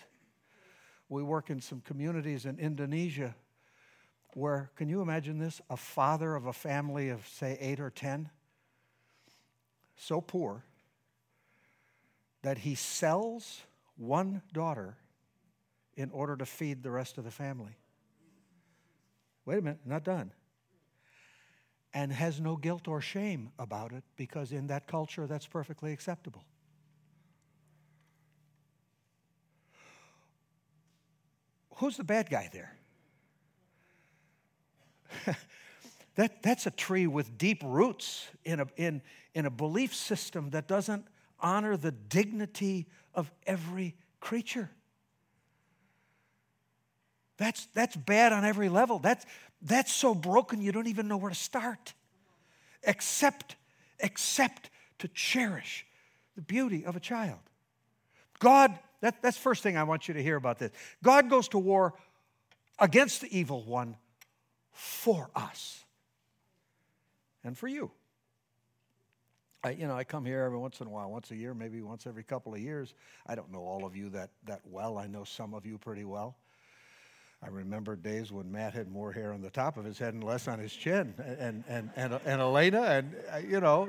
We 1.08 1.22
work 1.22 1.50
in 1.50 1.60
some 1.60 1.80
communities 1.80 2.44
in 2.44 2.58
Indonesia 2.58 3.34
where, 4.34 4.70
can 4.76 4.88
you 4.88 5.02
imagine 5.02 5.38
this? 5.38 5.60
A 5.70 5.76
father 5.76 6.34
of 6.34 6.46
a 6.46 6.52
family 6.52 7.08
of, 7.08 7.26
say, 7.28 7.56
eight 7.60 7.80
or 7.80 7.90
ten, 7.90 8.30
so 9.96 10.20
poor 10.20 10.64
that 12.42 12.58
he 12.58 12.74
sells 12.74 13.62
one 13.96 14.42
daughter 14.52 14.96
in 15.96 16.10
order 16.10 16.36
to 16.36 16.46
feed 16.46 16.82
the 16.82 16.90
rest 16.90 17.18
of 17.18 17.24
the 17.24 17.30
family. 17.30 17.76
Wait 19.44 19.58
a 19.58 19.62
minute, 19.62 19.80
not 19.84 20.04
done. 20.04 20.32
And 21.92 22.12
has 22.12 22.40
no 22.40 22.56
guilt 22.56 22.88
or 22.88 23.00
shame 23.00 23.50
about 23.58 23.92
it 23.92 24.04
because 24.16 24.52
in 24.52 24.68
that 24.68 24.86
culture 24.86 25.26
that's 25.26 25.46
perfectly 25.46 25.92
acceptable. 25.92 26.44
Who's 31.76 31.96
the 31.96 32.04
bad 32.04 32.30
guy 32.30 32.48
there? 32.52 32.76
that, 36.16 36.42
that's 36.42 36.66
a 36.66 36.70
tree 36.70 37.06
with 37.06 37.38
deep 37.38 37.62
roots 37.64 38.26
in 38.44 38.60
a, 38.60 38.66
in, 38.76 39.02
in 39.34 39.46
a 39.46 39.50
belief 39.50 39.94
system 39.94 40.50
that 40.50 40.66
doesn't 40.66 41.06
honor 41.40 41.76
the 41.76 41.92
dignity 41.92 42.86
of 43.14 43.30
every 43.46 43.94
creature. 44.20 44.70
That's, 47.36 47.66
that's 47.74 47.96
bad 47.96 48.32
on 48.32 48.44
every 48.44 48.68
level. 48.68 48.98
That's, 48.98 49.24
that's 49.62 49.92
so 49.92 50.14
broken 50.14 50.60
you 50.60 50.72
don't 50.72 50.88
even 50.88 51.08
know 51.08 51.16
where 51.16 51.30
to 51.30 51.36
start. 51.36 51.94
Except, 52.82 53.56
except 53.98 54.70
to 54.98 55.08
cherish 55.08 55.86
the 56.34 56.42
beauty 56.42 56.84
of 56.84 56.96
a 56.96 57.00
child. 57.00 57.38
God, 58.38 58.78
that, 59.00 59.22
that's 59.22 59.36
first 59.36 59.62
thing 59.62 59.76
I 59.76 59.84
want 59.84 60.08
you 60.08 60.14
to 60.14 60.22
hear 60.22 60.36
about 60.36 60.58
this. 60.58 60.70
God 61.02 61.30
goes 61.30 61.48
to 61.48 61.58
war 61.58 61.94
against 62.78 63.20
the 63.22 63.38
evil 63.38 63.64
one 63.64 63.96
for 64.72 65.30
us 65.34 65.84
and 67.44 67.56
for 67.56 67.68
you. 67.68 67.90
I, 69.62 69.70
you 69.72 69.86
know, 69.86 69.94
I 69.94 70.04
come 70.04 70.24
here 70.24 70.42
every 70.42 70.58
once 70.58 70.80
in 70.80 70.86
a 70.86 70.90
while, 70.90 71.10
once 71.10 71.30
a 71.30 71.36
year, 71.36 71.52
maybe 71.52 71.82
once 71.82 72.06
every 72.06 72.22
couple 72.22 72.54
of 72.54 72.60
years. 72.60 72.94
I 73.26 73.34
don't 73.34 73.52
know 73.52 73.60
all 73.60 73.84
of 73.84 73.94
you 73.94 74.08
that, 74.10 74.30
that 74.46 74.60
well. 74.64 74.96
I 74.96 75.06
know 75.06 75.24
some 75.24 75.52
of 75.52 75.66
you 75.66 75.76
pretty 75.76 76.04
well. 76.04 76.36
I 77.42 77.48
remember 77.48 77.96
days 77.96 78.32
when 78.32 78.50
Matt 78.50 78.74
had 78.74 78.90
more 78.90 79.12
hair 79.12 79.32
on 79.32 79.40
the 79.40 79.50
top 79.50 79.76
of 79.76 79.84
his 79.84 79.98
head 79.98 80.12
and 80.14 80.22
less 80.22 80.46
on 80.46 80.58
his 80.58 80.74
chin, 80.74 81.14
and 81.18 81.64
and 81.66 81.90
and, 81.96 82.20
and 82.26 82.40
Elena, 82.40 82.82
and 82.82 83.16
uh, 83.32 83.38
you 83.38 83.60
know, 83.60 83.88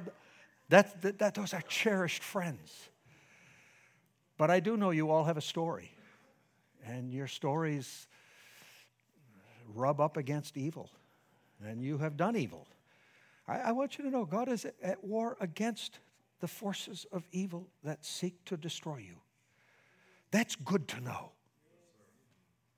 that, 0.69 1.01
that, 1.01 1.19
that 1.19 1.35
those 1.35 1.53
are 1.53 1.61
cherished 1.63 2.23
friends. 2.23 2.89
But 4.37 4.49
I 4.49 4.61
do 4.61 4.77
know 4.77 4.91
you 4.91 5.11
all 5.11 5.25
have 5.25 5.35
a 5.35 5.41
story, 5.41 5.91
and 6.85 7.11
your 7.11 7.27
stories 7.27 8.07
rub 9.73 9.99
up 9.99 10.17
against 10.17 10.57
evil, 10.57 10.89
and 11.63 11.81
you 11.81 11.97
have 11.97 12.17
done 12.17 12.35
evil. 12.35 12.67
I, 13.47 13.57
I 13.59 13.71
want 13.71 13.97
you 13.97 14.03
to 14.05 14.09
know 14.09 14.25
God 14.25 14.49
is 14.49 14.65
at 14.81 15.03
war 15.03 15.37
against 15.39 15.99
the 16.39 16.47
forces 16.47 17.05
of 17.11 17.27
evil 17.31 17.67
that 17.83 18.03
seek 18.03 18.43
to 18.45 18.57
destroy 18.57 18.97
you. 18.97 19.17
That's 20.31 20.55
good 20.55 20.87
to 20.89 21.01
know. 21.01 21.31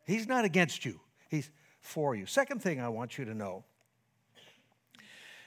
He's 0.05 0.27
not 0.27 0.45
against 0.45 0.85
you, 0.85 0.99
He's 1.29 1.49
for 1.79 2.15
you. 2.15 2.25
Second 2.25 2.61
thing 2.61 2.79
I 2.79 2.89
want 2.89 3.17
you 3.17 3.25
to 3.25 3.33
know 3.33 3.63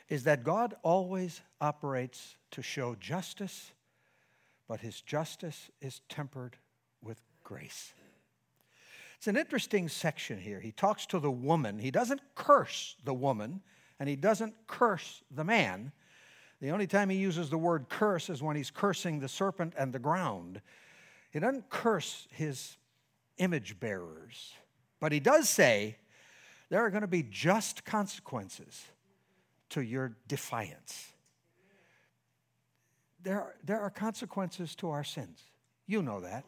is 0.08 0.24
that 0.24 0.44
God 0.44 0.74
always 0.82 1.40
operates 1.60 2.36
to 2.52 2.62
show 2.62 2.94
justice, 2.94 3.72
but 4.68 4.80
His 4.80 5.00
justice 5.00 5.70
is 5.80 6.00
tempered 6.08 6.56
with 7.02 7.20
grace. 7.42 7.92
It's 9.26 9.34
an 9.34 9.36
interesting 9.36 9.88
section 9.88 10.38
here. 10.38 10.60
He 10.60 10.70
talks 10.70 11.04
to 11.06 11.18
the 11.18 11.32
woman. 11.32 11.80
He 11.80 11.90
doesn't 11.90 12.20
curse 12.36 12.94
the 13.02 13.12
woman, 13.12 13.60
and 13.98 14.08
he 14.08 14.14
doesn't 14.14 14.54
curse 14.68 15.20
the 15.32 15.42
man. 15.42 15.90
The 16.60 16.70
only 16.70 16.86
time 16.86 17.08
he 17.08 17.16
uses 17.16 17.50
the 17.50 17.58
word 17.58 17.88
curse 17.88 18.30
is 18.30 18.40
when 18.40 18.54
he's 18.54 18.70
cursing 18.70 19.18
the 19.18 19.26
serpent 19.26 19.74
and 19.76 19.92
the 19.92 19.98
ground. 19.98 20.60
He 21.32 21.40
doesn't 21.40 21.68
curse 21.70 22.28
his 22.30 22.76
image 23.38 23.80
bearers. 23.80 24.52
But 25.00 25.10
he 25.10 25.18
does 25.18 25.48
say 25.48 25.96
there 26.68 26.84
are 26.84 26.90
going 26.90 27.00
to 27.00 27.08
be 27.08 27.24
just 27.24 27.84
consequences 27.84 28.84
to 29.70 29.80
your 29.80 30.16
defiance. 30.28 31.10
There 33.24 33.40
are, 33.40 33.56
there 33.64 33.80
are 33.80 33.90
consequences 33.90 34.76
to 34.76 34.90
our 34.90 35.02
sins. 35.02 35.40
You 35.88 36.00
know 36.00 36.20
that. 36.20 36.44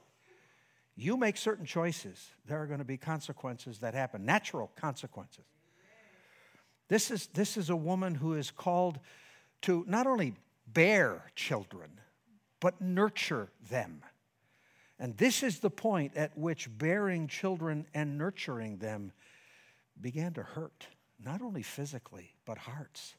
You 1.01 1.17
make 1.17 1.37
certain 1.37 1.65
choices, 1.65 2.33
there 2.45 2.61
are 2.61 2.67
going 2.67 2.81
to 2.81 2.85
be 2.85 2.97
consequences 2.97 3.79
that 3.79 3.95
happen, 3.95 4.25
natural 4.25 4.73
consequences. 4.75 5.45
This 6.89 7.13
is, 7.13 7.29
this 7.29 7.57
is 7.57 7.71
a 7.71 7.77
woman 7.77 8.17
who 8.17 8.35
is 8.35 8.51
called 8.51 8.99
to 9.63 9.85
not 9.87 10.09
only 10.09 10.35
bear 10.67 11.31
children, 11.37 12.01
but 12.59 12.81
nurture 12.81 13.49
them. 13.71 14.03
And 14.99 15.17
this 15.17 15.45
is 15.45 15.61
the 15.61 15.71
point 15.71 16.17
at 16.17 16.37
which 16.37 16.69
bearing 16.77 17.29
children 17.29 17.87
and 17.95 18.19
nurturing 18.19 18.79
them 18.79 19.13
began 20.01 20.33
to 20.33 20.43
hurt, 20.43 20.89
not 21.25 21.43
only 21.43 21.63
physically, 21.63 22.35
but 22.45 22.59
hearts. 22.59 23.15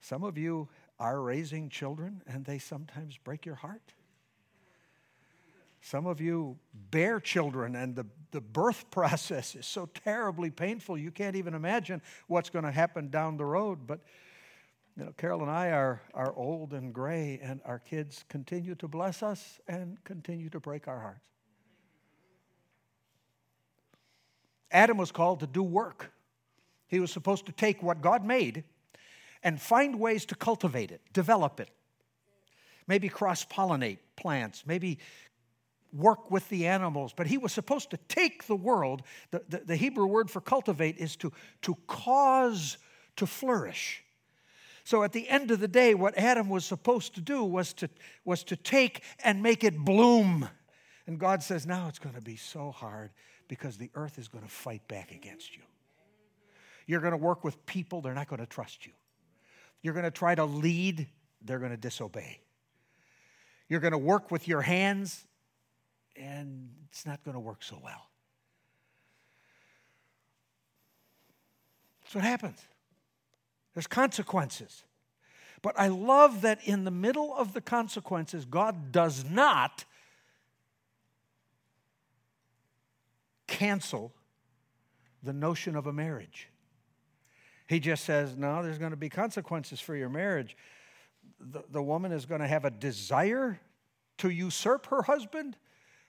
Some 0.00 0.22
of 0.22 0.38
you 0.38 0.68
are 1.00 1.20
raising 1.20 1.70
children 1.70 2.22
and 2.24 2.44
they 2.44 2.58
sometimes 2.58 3.18
break 3.18 3.44
your 3.44 3.56
heart. 3.56 3.94
Some 5.80 6.06
of 6.06 6.20
you 6.20 6.58
bear 6.90 7.20
children, 7.20 7.76
and 7.76 7.94
the, 7.94 8.06
the 8.30 8.40
birth 8.40 8.90
process 8.90 9.54
is 9.54 9.66
so 9.66 9.86
terribly 9.86 10.50
painful, 10.50 10.98
you 10.98 11.10
can't 11.10 11.36
even 11.36 11.54
imagine 11.54 12.02
what's 12.26 12.50
going 12.50 12.64
to 12.64 12.72
happen 12.72 13.08
down 13.08 13.36
the 13.36 13.44
road. 13.44 13.86
But 13.86 14.00
you 14.96 15.04
know, 15.04 15.12
Carol 15.18 15.42
and 15.42 15.50
I 15.50 15.70
are, 15.70 16.00
are 16.14 16.34
old 16.34 16.72
and 16.72 16.92
gray, 16.92 17.38
and 17.42 17.60
our 17.66 17.78
kids 17.78 18.24
continue 18.28 18.74
to 18.76 18.88
bless 18.88 19.22
us 19.22 19.60
and 19.68 20.02
continue 20.04 20.48
to 20.50 20.60
break 20.60 20.88
our 20.88 20.98
hearts. 20.98 21.20
Adam 24.70 24.96
was 24.96 25.12
called 25.12 25.40
to 25.40 25.46
do 25.46 25.62
work. 25.62 26.12
He 26.88 26.98
was 26.98 27.10
supposed 27.10 27.46
to 27.46 27.52
take 27.52 27.82
what 27.82 28.00
God 28.00 28.24
made 28.24 28.64
and 29.42 29.60
find 29.60 30.00
ways 30.00 30.24
to 30.26 30.34
cultivate 30.34 30.90
it, 30.90 31.00
develop 31.12 31.60
it. 31.60 31.70
Maybe 32.86 33.08
cross 33.08 33.44
pollinate 33.44 33.98
plants, 34.16 34.64
maybe 34.66 34.98
work 35.96 36.30
with 36.30 36.48
the 36.48 36.66
animals. 36.66 37.12
But 37.14 37.26
he 37.26 37.38
was 37.38 37.52
supposed 37.52 37.90
to 37.90 37.96
take 38.08 38.46
the 38.46 38.56
world. 38.56 39.02
The, 39.30 39.42
the, 39.48 39.58
the, 39.58 39.76
Hebrew 39.76 40.06
word 40.06 40.30
for 40.30 40.40
cultivate 40.40 40.98
is 40.98 41.16
to, 41.16 41.32
to 41.62 41.76
cause 41.86 42.78
to 43.16 43.26
flourish. 43.26 44.04
So 44.84 45.02
at 45.02 45.12
the 45.12 45.28
end 45.28 45.50
of 45.50 45.58
the 45.58 45.68
day, 45.68 45.94
what 45.94 46.16
Adam 46.16 46.48
was 46.48 46.64
supposed 46.64 47.14
to 47.16 47.20
do 47.20 47.42
was 47.42 47.72
to, 47.74 47.90
was 48.24 48.44
to 48.44 48.56
take 48.56 49.02
and 49.24 49.42
make 49.42 49.64
it 49.64 49.76
bloom. 49.76 50.48
And 51.06 51.18
God 51.18 51.42
says, 51.42 51.66
now 51.66 51.88
it's 51.88 51.98
going 51.98 52.14
to 52.14 52.20
be 52.20 52.36
so 52.36 52.70
hard 52.70 53.10
because 53.48 53.76
the 53.76 53.90
earth 53.94 54.18
is 54.18 54.28
going 54.28 54.44
to 54.44 54.50
fight 54.50 54.86
back 54.86 55.12
against 55.12 55.56
you. 55.56 55.62
You're 56.86 57.00
going 57.00 57.12
to 57.12 57.16
work 57.16 57.42
with 57.42 57.66
people, 57.66 58.00
they're 58.00 58.14
not 58.14 58.28
going 58.28 58.40
to 58.40 58.46
trust 58.46 58.86
you. 58.86 58.92
You're 59.82 59.94
going 59.94 60.04
to 60.04 60.10
try 60.10 60.34
to 60.34 60.44
lead, 60.44 61.08
they're 61.42 61.58
going 61.58 61.72
to 61.72 61.76
disobey. 61.76 62.40
You're 63.68 63.80
going 63.80 63.92
to 63.92 63.98
work 63.98 64.30
with 64.30 64.46
your 64.46 64.62
hands, 64.62 65.26
and 66.20 66.70
it's 66.90 67.06
not 67.06 67.22
going 67.24 67.34
to 67.34 67.40
work 67.40 67.62
so 67.62 67.78
well. 67.82 68.08
That's 72.02 72.14
what 72.14 72.24
happens. 72.24 72.58
There's 73.74 73.86
consequences. 73.86 74.84
But 75.62 75.78
I 75.78 75.88
love 75.88 76.42
that 76.42 76.60
in 76.64 76.84
the 76.84 76.90
middle 76.90 77.34
of 77.34 77.52
the 77.52 77.60
consequences, 77.60 78.44
God 78.44 78.92
does 78.92 79.24
not 79.28 79.84
cancel 83.46 84.12
the 85.22 85.32
notion 85.32 85.76
of 85.76 85.86
a 85.86 85.92
marriage. 85.92 86.48
He 87.66 87.80
just 87.80 88.04
says, 88.04 88.36
no, 88.36 88.62
there's 88.62 88.78
going 88.78 88.92
to 88.92 88.96
be 88.96 89.08
consequences 89.08 89.80
for 89.80 89.96
your 89.96 90.08
marriage. 90.08 90.56
The, 91.40 91.64
the 91.70 91.82
woman 91.82 92.12
is 92.12 92.24
going 92.24 92.40
to 92.40 92.46
have 92.46 92.64
a 92.64 92.70
desire 92.70 93.58
to 94.18 94.30
usurp 94.30 94.86
her 94.86 95.02
husband, 95.02 95.56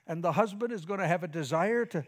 and 0.08 0.24
the 0.24 0.32
husband 0.32 0.72
is 0.72 0.84
going 0.84 1.00
to 1.00 1.06
have 1.06 1.22
a 1.22 1.28
desire 1.28 1.84
to 1.86 2.04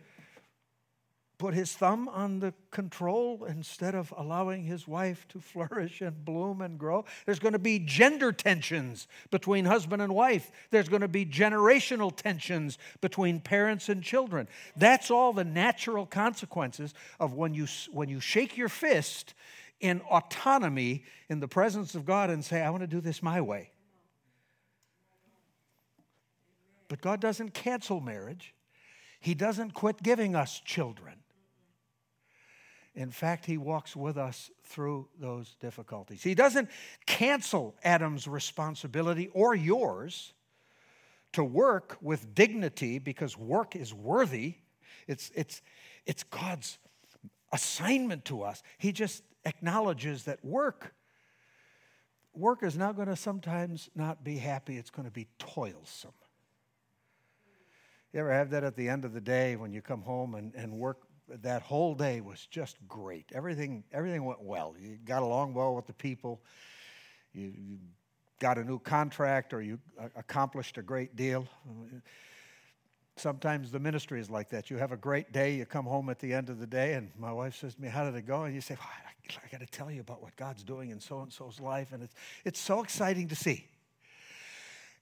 put 1.41 1.55
his 1.55 1.73
thumb 1.73 2.07
on 2.09 2.39
the 2.39 2.53
control 2.71 3.45
instead 3.47 3.95
of 3.95 4.13
allowing 4.15 4.63
his 4.63 4.87
wife 4.87 5.27
to 5.27 5.41
flourish 5.41 6.03
and 6.03 6.23
bloom 6.25 6.61
and 6.61 6.79
grow. 6.79 7.05
There's 7.25 7.39
going 7.39 7.55
to 7.55 7.59
be 7.59 7.79
gender 7.79 8.31
tensions 8.31 9.09
between 9.31 9.65
husband 9.65 10.03
and 10.03 10.15
wife. 10.15 10.51
There's 10.71 10.91
going 10.91 11.01
to 11.01 11.09
be 11.09 11.25
generational 11.25 12.15
tensions 12.15 12.77
between 13.01 13.41
parents 13.41 13.89
and 13.89 14.03
children. 14.03 14.49
That's 14.77 15.11
all 15.11 15.33
the 15.33 15.45
natural 15.45 16.05
consequences 16.05 16.93
of 17.19 17.33
when 17.33 17.55
you, 17.55 17.67
when 17.91 18.11
you 18.11 18.21
shake 18.21 18.59
your 18.59 18.69
fist 18.69 19.33
in 19.81 20.03
autonomy 20.11 21.05
in 21.31 21.41
the 21.41 21.49
presence 21.49 21.95
of 21.95 22.05
God 22.05 22.29
and 22.29 22.45
say, 22.45 22.61
I 22.61 22.69
want 22.69 22.83
to 22.83 22.87
do 22.87 23.01
this 23.01 23.23
my 23.23 23.41
way. 23.41 23.71
But 26.91 27.01
God 27.01 27.21
doesn't 27.21 27.55
cancel 27.55 28.01
marriage. 28.01 28.53
He 29.21 29.33
doesn't 29.33 29.75
quit 29.75 30.03
giving 30.03 30.35
us 30.35 30.59
children. 30.59 31.15
In 32.97 33.13
fact, 33.13 33.47
he 33.47 33.57
walks 33.57 33.95
with 33.95 34.19
us 34.19 34.51
through 34.65 35.07
those 35.21 35.55
difficulties. 35.61 36.25
He 36.25 36.35
doesn't 36.35 36.69
cancel 37.07 37.77
Adam's 37.85 38.27
responsibility 38.27 39.29
or 39.33 39.55
yours 39.55 40.33
to 41.33 41.45
work 41.45 41.97
with 42.03 42.35
dignity 42.35 42.99
because 42.99 43.39
work 43.39 43.77
is 43.77 43.95
worthy. 43.95 44.57
It's, 45.07 45.31
it's, 45.37 45.63
it's 46.07 46.25
God's 46.25 46.79
assignment 47.53 48.25
to 48.25 48.43
us. 48.43 48.65
He 48.79 48.91
just 48.91 49.23
acknowledges 49.45 50.25
that 50.25 50.45
work 50.45 50.93
work 52.33 52.63
is 52.63 52.77
not 52.77 52.97
going 52.97 53.09
to 53.09 53.17
sometimes 53.17 53.91
not 53.95 54.25
be 54.25 54.39
happy, 54.39 54.77
it's 54.77 54.91
going 54.91 55.07
to 55.07 55.13
be 55.13 55.29
toilsome. 55.39 56.13
You 58.13 58.21
ever 58.21 58.33
have 58.33 58.51
that 58.51 58.65
at 58.65 58.77
the 58.77 58.89
end 58.89 59.05
of 59.05 59.13
the 59.13 59.21
day 59.21 59.57
when 59.57 59.73
you 59.73 59.83
come 59.83 60.03
home 60.03 60.35
and, 60.35 60.53
and 60.55 60.73
work 60.73 60.99
that 61.29 61.63
whole 61.63 61.95
day 61.95 62.21
was 62.21 62.47
just 62.51 62.77
great. 62.89 63.31
Everything, 63.33 63.85
everything 63.93 64.25
went 64.25 64.43
well. 64.43 64.75
You 64.81 64.99
got 65.05 65.23
along 65.23 65.55
well 65.55 65.77
with 65.77 65.87
the 65.87 65.93
people. 65.93 66.41
You, 67.33 67.53
you 67.57 67.79
got 68.41 68.59
a 68.59 68.65
new 68.65 68.81
contract 68.81 69.55
or 69.55 69.63
you 69.63 69.79
uh, 70.01 70.09
accomplished 70.17 70.77
a 70.77 70.83
great 70.83 71.15
deal. 71.15 71.47
Sometimes 73.17 73.71
the 73.71 73.79
ministry 73.79 74.19
is 74.19 74.29
like 74.29 74.49
that. 74.49 74.71
You 74.71 74.79
have 74.79 74.91
a 74.91 74.97
great 74.97 75.31
day, 75.31 75.55
you 75.55 75.65
come 75.67 75.85
home 75.85 76.09
at 76.09 76.19
the 76.19 76.33
end 76.33 76.49
of 76.49 76.59
the 76.59 76.67
day, 76.67 76.95
and 76.95 77.11
my 77.19 77.33
wife 77.33 77.55
says 77.55 77.75
to 77.75 77.83
me, 77.83 77.89
How 77.89 78.05
did 78.05 78.15
it 78.17 78.27
go? 78.27 78.45
And 78.45 78.55
you 78.55 78.61
say, 78.61 78.75
well, 78.79 78.89
I, 78.89 79.41
I 79.45 79.49
got 79.53 79.61
to 79.61 79.67
tell 79.67 79.91
you 79.91 80.01
about 80.01 80.23
what 80.23 80.35
God's 80.37 80.65
doing 80.65 80.91
in 80.91 80.99
so 80.99 81.21
and 81.21 81.33
so's 81.33 81.61
life. 81.61 81.93
And 81.93 82.03
it's, 82.03 82.15
it's 82.45 82.59
so 82.59 82.83
exciting 82.83 83.29
to 83.29 83.37
see. 83.37 83.67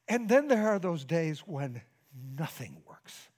And 0.09 0.29
then 0.29 0.49
there 0.49 0.69
are 0.69 0.79
those 0.79 1.05
days 1.05 1.41
when 1.41 1.81
nothing 2.37 2.77
works 2.87 3.29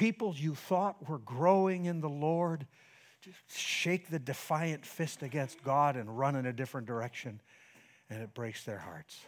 people 0.00 0.34
you 0.34 0.54
thought 0.54 1.08
were 1.08 1.18
growing 1.18 1.84
in 1.84 2.00
the 2.00 2.08
Lord 2.08 2.66
just 3.20 3.36
shake 3.54 4.08
the 4.08 4.18
defiant 4.18 4.86
fist 4.86 5.22
against 5.22 5.62
God 5.62 5.94
and 5.94 6.18
run 6.18 6.36
in 6.36 6.46
a 6.46 6.54
different 6.54 6.86
direction, 6.86 7.38
and 8.08 8.22
it 8.22 8.32
breaks 8.32 8.64
their 8.64 8.78
hearts. 8.78 9.20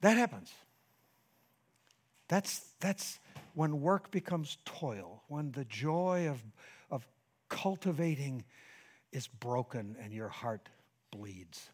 That 0.00 0.16
happens. 0.16 0.52
That's, 2.26 2.62
that's 2.80 3.20
when 3.54 3.80
work 3.80 4.10
becomes 4.10 4.58
toil, 4.64 5.22
when 5.28 5.52
the 5.52 5.64
joy 5.66 6.28
of, 6.28 6.42
of 6.90 7.06
cultivating 7.48 8.44
is 9.12 9.28
broken 9.28 9.94
and 10.02 10.12
your 10.12 10.28
heart 10.28 10.68
bleeds. 11.12 11.70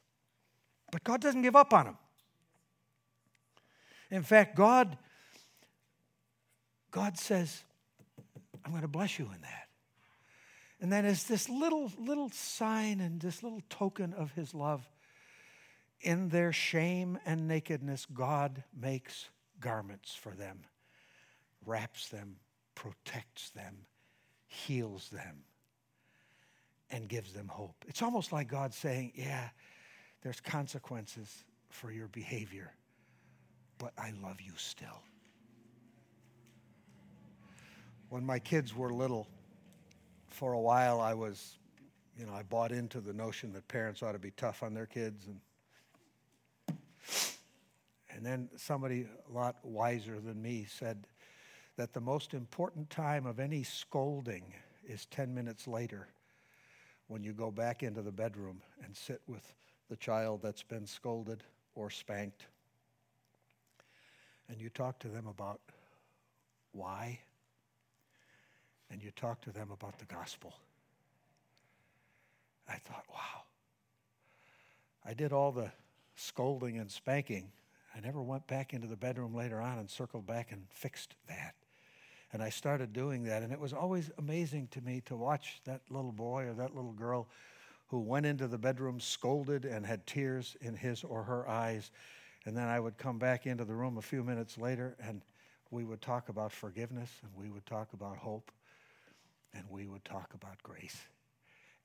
But 0.93 1.03
God 1.03 1.23
doesn't 1.23 1.43
give 1.43 1.57
up 1.57 1.73
on 1.73 1.87
them. 1.87 1.97
In 4.15 4.23
fact, 4.23 4.55
God 4.57 4.97
God 6.95 7.19
says, 7.19 7.65
I'm 8.65 8.71
going 8.71 8.83
to 8.83 8.89
bless 8.89 9.19
you 9.19 9.25
in 9.35 9.41
that. 9.41 9.69
And 10.81 10.93
that 10.93 11.05
is 11.05 11.25
this 11.25 11.49
little, 11.49 11.91
little 11.99 12.31
sign 12.31 13.01
and 13.01 13.21
this 13.21 13.43
little 13.43 13.63
token 13.69 14.15
of 14.15 14.31
his 14.31 14.55
love, 14.55 14.89
in 16.01 16.29
their 16.29 16.53
shame 16.53 17.19
and 17.27 17.49
nakedness, 17.49 18.07
God 18.07 18.63
makes 18.81 19.29
garments 19.59 20.15
for 20.15 20.31
them, 20.31 20.61
wraps 21.67 22.09
them, 22.11 22.37
protects 22.77 23.51
them, 23.51 23.79
heals 24.47 25.09
them, 25.09 25.39
and 26.91 27.09
gives 27.09 27.33
them 27.33 27.49
hope. 27.49 27.85
It's 27.89 28.03
almost 28.03 28.31
like 28.31 28.47
God 28.47 28.73
saying, 28.73 29.15
Yeah, 29.17 29.49
there's 30.23 30.41
consequences 30.41 31.45
for 31.71 31.91
your 31.91 32.07
behavior, 32.07 32.73
but 33.79 33.93
I 33.99 34.13
love 34.23 34.41
you 34.41 34.53
still 34.57 35.03
when 38.15 38.25
my 38.25 38.39
kids 38.39 38.77
were 38.77 38.93
little, 38.93 39.27
for 40.29 40.53
a 40.53 40.61
while 40.61 41.01
I 41.01 41.15
was, 41.15 41.59
you 42.17 42.25
know, 42.25 42.33
I 42.33 42.45
bought 42.45 42.71
into 42.71 43.01
the 43.01 43.13
notion 43.13 43.53
that 43.55 43.67
parents 43.67 44.05
ought 44.05 44.13
to 44.13 44.21
be 44.21 44.31
tough 44.31 44.63
on 44.63 44.73
their 44.73 44.87
kids. 44.87 45.27
And, 46.69 46.79
and 48.15 48.25
then 48.25 48.51
somebody 48.57 49.09
a 49.29 49.33
lot 49.33 49.57
wiser 49.65 50.21
than 50.21 50.41
me 50.41 50.65
said 50.69 51.09
that 51.77 51.93
the 51.93 52.01
most 52.01 52.35
important 52.35 52.89
time 52.89 53.27
of 53.27 53.41
any 53.41 53.65
scolding 53.65 54.45
is 54.89 55.07
10 55.07 55.35
minutes 55.35 55.67
later 55.67 56.07
when 57.09 57.25
you 57.25 57.33
go 57.33 57.51
back 57.51 57.83
into 57.83 58.01
the 58.01 58.13
bedroom 58.13 58.63
and 58.85 58.97
sit 58.97 59.23
with 59.27 59.57
the 59.91 59.97
child 59.97 60.41
that's 60.41 60.63
been 60.63 60.87
scolded 60.87 61.43
or 61.75 61.91
spanked. 61.91 62.47
And 64.49 64.61
you 64.61 64.69
talk 64.69 64.99
to 65.01 65.09
them 65.09 65.27
about 65.27 65.61
why 66.73 67.21
and 68.91 69.03
you 69.03 69.11
talk 69.17 69.41
to 69.43 69.51
them 69.51 69.71
about 69.71 69.99
the 69.99 70.05
gospel. 70.05 70.55
I 72.69 72.77
thought, 72.77 73.05
wow. 73.11 73.43
I 75.05 75.15
did 75.15 75.33
all 75.33 75.53
the 75.53 75.73
scolding 76.17 76.79
and 76.79 76.91
spanking. 76.91 77.51
I 77.95 78.01
never 78.01 78.23
went 78.23 78.47
back 78.47 78.73
into 78.73 78.87
the 78.87 78.97
bedroom 78.97 79.35
later 79.35 79.61
on 79.61 79.79
and 79.79 79.91
circled 79.91 80.27
back 80.27 80.53
and 80.53 80.63
fixed 80.71 81.15
that. 81.29 81.55
And 82.33 82.43
I 82.43 82.51
started 82.51 82.93
doing 82.93 83.25
that. 83.25 83.43
And 83.43 83.53
it 83.53 83.61
was 83.61 83.73
always 83.73 84.11
amazing 84.19 84.69
to 84.73 84.81
me 84.81 85.03
to 85.07 85.17
watch 85.17 85.61
that 85.65 85.83
little 85.91 86.13
boy 86.13 86.45
or 86.45 86.55
that 86.55 86.75
little 86.75 86.93
girl 86.93 87.29
who 87.89 88.01
went 88.01 88.27
into 88.27 88.49
the 88.49 88.59
bedroom, 88.59 88.99
scolded, 88.99 89.65
and 89.65 89.85
had 89.85 90.07
tears 90.07 90.57
in 90.61 90.75
his 90.75 91.05
or 91.05 91.23
her 91.25 91.49
eyes. 91.49 91.91
And 92.47 92.57
then 92.57 92.69
I 92.69 92.79
would 92.79 92.99
come 92.99 93.19
back 93.19 93.47
into 93.47 93.65
the 93.65 93.75
room 93.75 93.97
a 93.97 94.03
few 94.03 94.23
minutes 94.23 94.59
later, 94.59 94.97
and 95.01 95.23
we 95.71 95.85
would 95.85 96.03
talk 96.03 96.29
about 96.29 96.53
forgiveness, 96.53 97.11
and 97.23 97.31
we 97.37 97.51
would 97.51 97.65
talk 97.67 97.93
about 97.95 98.19
hope, 98.19 98.53
and 99.55 99.65
we 99.71 99.87
would 99.87 100.05
talk 100.05 100.35
about 100.35 100.63
grace. 100.63 100.99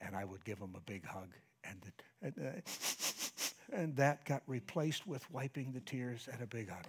And 0.01 0.15
I 0.15 0.25
would 0.25 0.43
give 0.43 0.59
them 0.59 0.75
a 0.75 0.81
big 0.81 1.05
hug. 1.05 1.29
And, 1.63 1.81
the, 1.81 2.27
and, 2.27 2.47
uh, 2.47 3.75
and 3.81 3.95
that 3.97 4.25
got 4.25 4.43
replaced 4.47 5.07
with 5.07 5.29
wiping 5.31 5.71
the 5.71 5.81
tears 5.81 6.27
and 6.31 6.41
a 6.41 6.47
big 6.47 6.69
hug. 6.69 6.87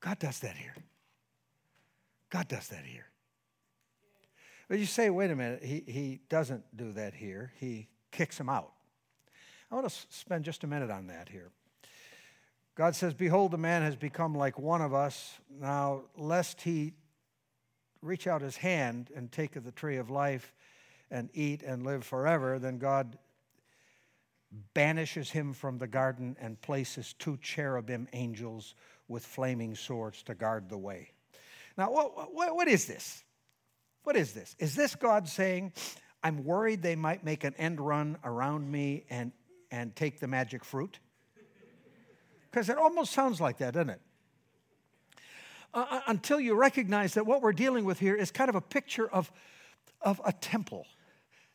God 0.00 0.18
does 0.18 0.40
that 0.40 0.56
here. 0.56 0.74
God 2.30 2.48
does 2.48 2.68
that 2.68 2.84
here. 2.84 3.06
But 4.68 4.78
you 4.78 4.86
say, 4.86 5.10
wait 5.10 5.30
a 5.30 5.36
minute, 5.36 5.62
he, 5.62 5.84
he 5.86 6.20
doesn't 6.28 6.64
do 6.76 6.92
that 6.92 7.14
here. 7.14 7.52
He 7.58 7.88
kicks 8.10 8.38
him 8.38 8.48
out. 8.48 8.72
I 9.70 9.74
want 9.74 9.88
to 9.88 9.94
spend 10.10 10.44
just 10.44 10.64
a 10.64 10.66
minute 10.66 10.90
on 10.90 11.06
that 11.08 11.28
here. 11.28 11.50
God 12.76 12.94
says, 12.94 13.14
Behold, 13.14 13.52
the 13.52 13.58
man 13.58 13.82
has 13.82 13.96
become 13.96 14.34
like 14.34 14.58
one 14.58 14.82
of 14.82 14.92
us. 14.92 15.38
Now, 15.60 16.02
lest 16.16 16.60
he 16.60 16.92
reach 18.02 18.26
out 18.26 18.42
his 18.42 18.56
hand 18.56 19.10
and 19.16 19.32
take 19.32 19.56
of 19.56 19.64
the 19.64 19.72
tree 19.72 19.96
of 19.96 20.10
life 20.10 20.54
and 21.10 21.30
eat 21.32 21.62
and 21.62 21.84
live 21.84 22.04
forever, 22.04 22.58
then 22.58 22.78
God 22.78 23.18
banishes 24.74 25.30
him 25.30 25.54
from 25.54 25.78
the 25.78 25.86
garden 25.86 26.36
and 26.38 26.60
places 26.60 27.14
two 27.18 27.38
cherubim 27.38 28.08
angels 28.12 28.74
with 29.08 29.24
flaming 29.24 29.74
swords 29.74 30.22
to 30.24 30.34
guard 30.34 30.68
the 30.68 30.78
way. 30.78 31.10
Now, 31.78 31.90
what, 31.90 32.34
what, 32.34 32.54
what 32.54 32.68
is 32.68 32.84
this? 32.84 33.24
What 34.04 34.16
is 34.16 34.32
this? 34.32 34.54
Is 34.58 34.74
this 34.74 34.94
God 34.94 35.28
saying, 35.28 35.72
I'm 36.22 36.44
worried 36.44 36.82
they 36.82 36.96
might 36.96 37.24
make 37.24 37.42
an 37.42 37.54
end 37.56 37.80
run 37.80 38.18
around 38.22 38.70
me 38.70 39.04
and, 39.08 39.32
and 39.70 39.96
take 39.96 40.20
the 40.20 40.28
magic 40.28 40.64
fruit? 40.64 40.98
Because 42.50 42.68
it 42.68 42.78
almost 42.78 43.12
sounds 43.12 43.40
like 43.40 43.58
that, 43.58 43.74
doesn't 43.74 43.90
it? 43.90 44.00
Uh, 45.74 45.84
uh, 45.90 46.00
until 46.06 46.40
you 46.40 46.54
recognize 46.54 47.14
that 47.14 47.26
what 47.26 47.42
we're 47.42 47.52
dealing 47.52 47.84
with 47.84 47.98
here 47.98 48.14
is 48.14 48.30
kind 48.30 48.48
of 48.48 48.54
a 48.54 48.60
picture 48.60 49.08
of, 49.08 49.30
of 50.00 50.20
a 50.24 50.32
temple. 50.32 50.86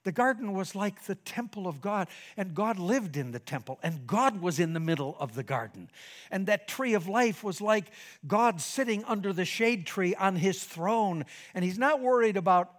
The 0.03 0.11
garden 0.11 0.53
was 0.53 0.75
like 0.75 1.05
the 1.05 1.15
temple 1.15 1.67
of 1.67 1.81
God, 1.81 2.07
and 2.35 2.55
God 2.55 2.79
lived 2.79 3.17
in 3.17 3.31
the 3.31 3.39
temple, 3.39 3.79
and 3.83 4.07
God 4.07 4.41
was 4.41 4.59
in 4.59 4.73
the 4.73 4.79
middle 4.79 5.15
of 5.19 5.35
the 5.35 5.43
garden. 5.43 5.89
And 6.31 6.47
that 6.47 6.67
tree 6.67 6.93
of 6.93 7.07
life 7.07 7.43
was 7.43 7.61
like 7.61 7.85
God 8.27 8.61
sitting 8.61 9.03
under 9.05 9.31
the 9.31 9.45
shade 9.45 9.85
tree 9.85 10.15
on 10.15 10.35
his 10.35 10.63
throne, 10.63 11.25
and 11.53 11.63
he's 11.63 11.77
not 11.77 11.99
worried 11.99 12.37
about 12.37 12.71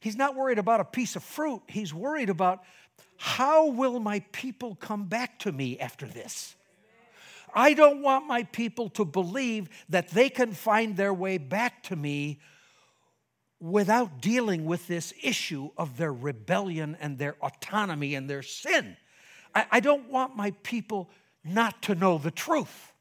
he's 0.00 0.16
not 0.16 0.34
worried 0.34 0.58
about 0.58 0.80
a 0.80 0.84
piece 0.84 1.14
of 1.14 1.22
fruit. 1.22 1.62
He's 1.68 1.94
worried 1.94 2.30
about 2.30 2.64
how 3.16 3.66
will 3.66 4.00
my 4.00 4.20
people 4.32 4.74
come 4.74 5.04
back 5.04 5.38
to 5.40 5.52
me 5.52 5.78
after 5.78 6.06
this? 6.06 6.56
I 7.54 7.74
don't 7.74 8.02
want 8.02 8.26
my 8.26 8.44
people 8.44 8.88
to 8.90 9.04
believe 9.04 9.68
that 9.88 10.08
they 10.08 10.28
can 10.28 10.52
find 10.52 10.96
their 10.96 11.12
way 11.12 11.38
back 11.38 11.82
to 11.84 11.96
me 11.96 12.40
without 13.60 14.20
dealing 14.20 14.64
with 14.64 14.86
this 14.88 15.12
issue 15.22 15.70
of 15.76 15.96
their 15.96 16.12
rebellion 16.12 16.96
and 17.00 17.18
their 17.18 17.36
autonomy 17.42 18.14
and 18.14 18.28
their 18.28 18.42
sin. 18.42 18.96
I, 19.54 19.66
I 19.70 19.80
don't 19.80 20.10
want 20.10 20.36
my 20.36 20.52
people 20.62 21.10
not 21.44 21.82
to 21.82 21.94
know 21.94 22.18
the 22.18 22.30
truth. 22.30 22.92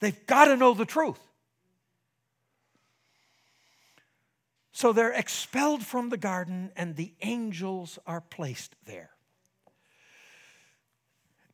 They've 0.00 0.26
got 0.26 0.46
to 0.46 0.56
know 0.56 0.74
the 0.74 0.84
truth. 0.84 1.20
So 4.72 4.92
they're 4.92 5.12
expelled 5.12 5.84
from 5.84 6.08
the 6.08 6.16
garden, 6.16 6.70
and 6.74 6.96
the 6.96 7.12
angels 7.20 7.98
are 8.06 8.22
placed 8.22 8.76
there. 8.86 9.10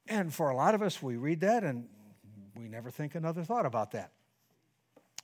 And 0.09 0.33
for 0.33 0.51
a 0.51 0.57
lot 0.57 0.75
of 0.75 0.83
us, 0.83 1.03
we 1.03 1.16
read 1.16 1.40
that 1.40 1.64
and 1.64 1.88
we 2.55 2.69
never 2.69 2.90
think 2.90 3.14
another 3.14 3.42
thought 3.42 3.66
about 3.66 3.92
that. 3.92 4.12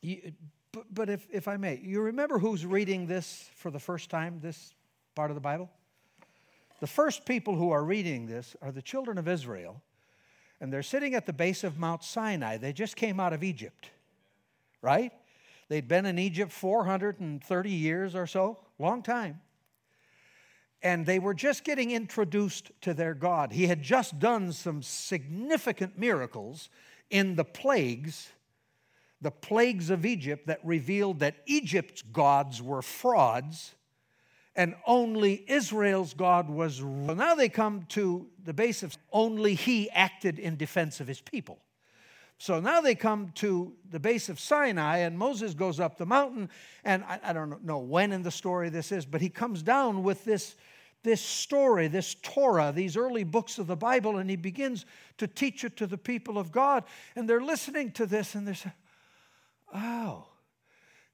You, 0.01 0.33
but, 0.73 0.85
but 0.92 1.11
if, 1.11 1.27
if 1.31 1.49
I 1.49 1.57
may, 1.57 1.81
you 1.83 2.01
remember 2.01 2.38
who's 2.38 2.66
reading 2.66 3.07
this 3.07 3.51
for 3.55 3.71
the 3.71 3.79
first 3.79 4.11
time, 4.11 4.40
this 4.42 4.75
part 5.14 5.31
of 5.31 5.35
the 5.35 5.40
Bible? 5.40 5.71
The 6.81 6.87
first 6.87 7.25
people 7.25 7.55
who 7.55 7.71
are 7.71 7.85
reading 7.85 8.27
this 8.27 8.57
are 8.61 8.73
the 8.73 8.83
children 8.83 9.18
of 9.18 9.29
Israel, 9.29 9.81
and 10.61 10.73
they're 10.73 10.83
sitting 10.83 11.14
at 11.14 11.27
the 11.27 11.33
base 11.33 11.62
of 11.62 11.79
Mount 11.79 12.03
Sinai. 12.03 12.57
They 12.57 12.73
just 12.73 12.97
came 12.97 13.21
out 13.21 13.33
of 13.33 13.45
Egypt, 13.45 13.90
right? 14.81 15.12
They'd 15.68 15.87
been 15.87 16.07
in 16.07 16.18
Egypt 16.18 16.51
430 16.51 17.71
years 17.71 18.14
or 18.14 18.27
so, 18.27 18.59
long 18.79 19.03
time. 19.03 19.40
And 20.83 21.07
they 21.07 21.18
were 21.18 21.35
just 21.35 21.64
getting 21.64 21.92
introduced 21.92 22.73
to 22.81 22.92
their 22.92 23.14
God. 23.14 23.53
He 23.53 23.66
had 23.66 23.83
just 23.83 24.18
done 24.18 24.53
some 24.53 24.83
significant 24.83 25.99
miracles 25.99 26.68
in 27.11 27.37
the 27.37 27.45
plagues 27.45 28.31
the 29.23 29.31
plagues 29.31 29.88
of 29.88 30.05
Egypt 30.05 30.49
that 30.49 30.59
revealed 30.64 31.21
that 31.21 31.37
Egypt's 31.47 32.03
gods 32.03 32.61
were 32.61 32.83
frauds 32.83 33.75
and 34.55 34.75
only 34.87 35.45
Israel's 35.47 36.12
God 36.12 36.51
was. 36.51 36.77
So 36.77 37.14
now 37.14 37.35
they 37.35 37.49
come 37.49 37.87
to 37.90 38.27
the 38.45 38.53
base 38.53 38.83
of 38.83 38.99
only 39.12 39.55
he 39.55 39.88
acted 39.90 40.38
in 40.38 40.57
defense 40.57 41.01
of 41.01 41.07
his 41.07 41.21
people. 41.21 41.59
So 42.42 42.59
now 42.59 42.81
they 42.81 42.96
come 42.96 43.31
to 43.37 43.72
the 43.88 44.00
base 44.00 44.28
of 44.28 44.40
Sinai, 44.40 44.96
and 44.96 45.16
Moses 45.16 45.55
goes 45.55 45.78
up 45.78 45.96
the 45.96 46.07
mountain. 46.07 46.50
And 46.83 47.05
I, 47.05 47.20
I, 47.22 47.33
don't 47.33 47.62
know 47.62 47.78
when 47.78 48.11
in 48.11 48.24
the 48.24 48.33
story 48.33 48.68
this 48.68 48.90
is, 48.90 49.07
but 49.07 49.20
he 49.20 49.28
comes 49.28 49.62
down 49.62 50.02
with 50.02 50.24
this, 50.24 50.57
this 51.05 51.20
story, 51.20 51.87
this 51.87 52.16
Torah, 52.20 52.72
these 52.74 52.96
early 52.96 53.22
books 53.22 53.59
of 53.59 53.68
the 53.68 53.76
Bible, 53.76 54.16
and 54.16 54.28
he 54.28 54.35
begins 54.35 54.87
to 55.18 55.28
teach 55.28 55.62
it 55.62 55.76
to 55.76 55.87
the 55.87 55.96
people 55.96 56.37
of 56.37 56.50
God. 56.50 56.83
And 57.14 57.31
they're 57.31 57.40
listening 57.40 57.92
to 57.92 58.07
this, 58.07 58.35
and 58.35 58.44
they're 58.44 58.57
saying, 58.57 58.74
Oh. 59.72 60.26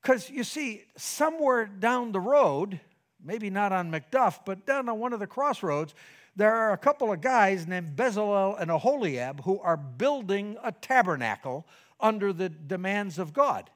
Because 0.00 0.30
you 0.30 0.44
see, 0.44 0.84
somewhere 0.96 1.66
down 1.66 2.12
the 2.12 2.20
road, 2.20 2.80
maybe 3.22 3.50
not 3.50 3.70
on 3.70 3.92
McDuff, 3.92 4.38
but 4.46 4.64
down 4.64 4.88
on 4.88 4.98
one 4.98 5.12
of 5.12 5.20
the 5.20 5.26
crossroads, 5.26 5.94
there 6.38 6.54
are 6.54 6.72
a 6.72 6.78
couple 6.78 7.12
of 7.12 7.20
guys 7.20 7.66
named 7.66 7.96
Bezalel 7.96 8.60
and 8.60 8.70
Aholiab 8.70 9.42
who 9.42 9.58
are 9.58 9.76
building 9.76 10.56
a 10.62 10.70
tabernacle 10.70 11.66
under 11.98 12.32
the 12.32 12.48
demands 12.48 13.18
of 13.18 13.32
God. 13.32 13.68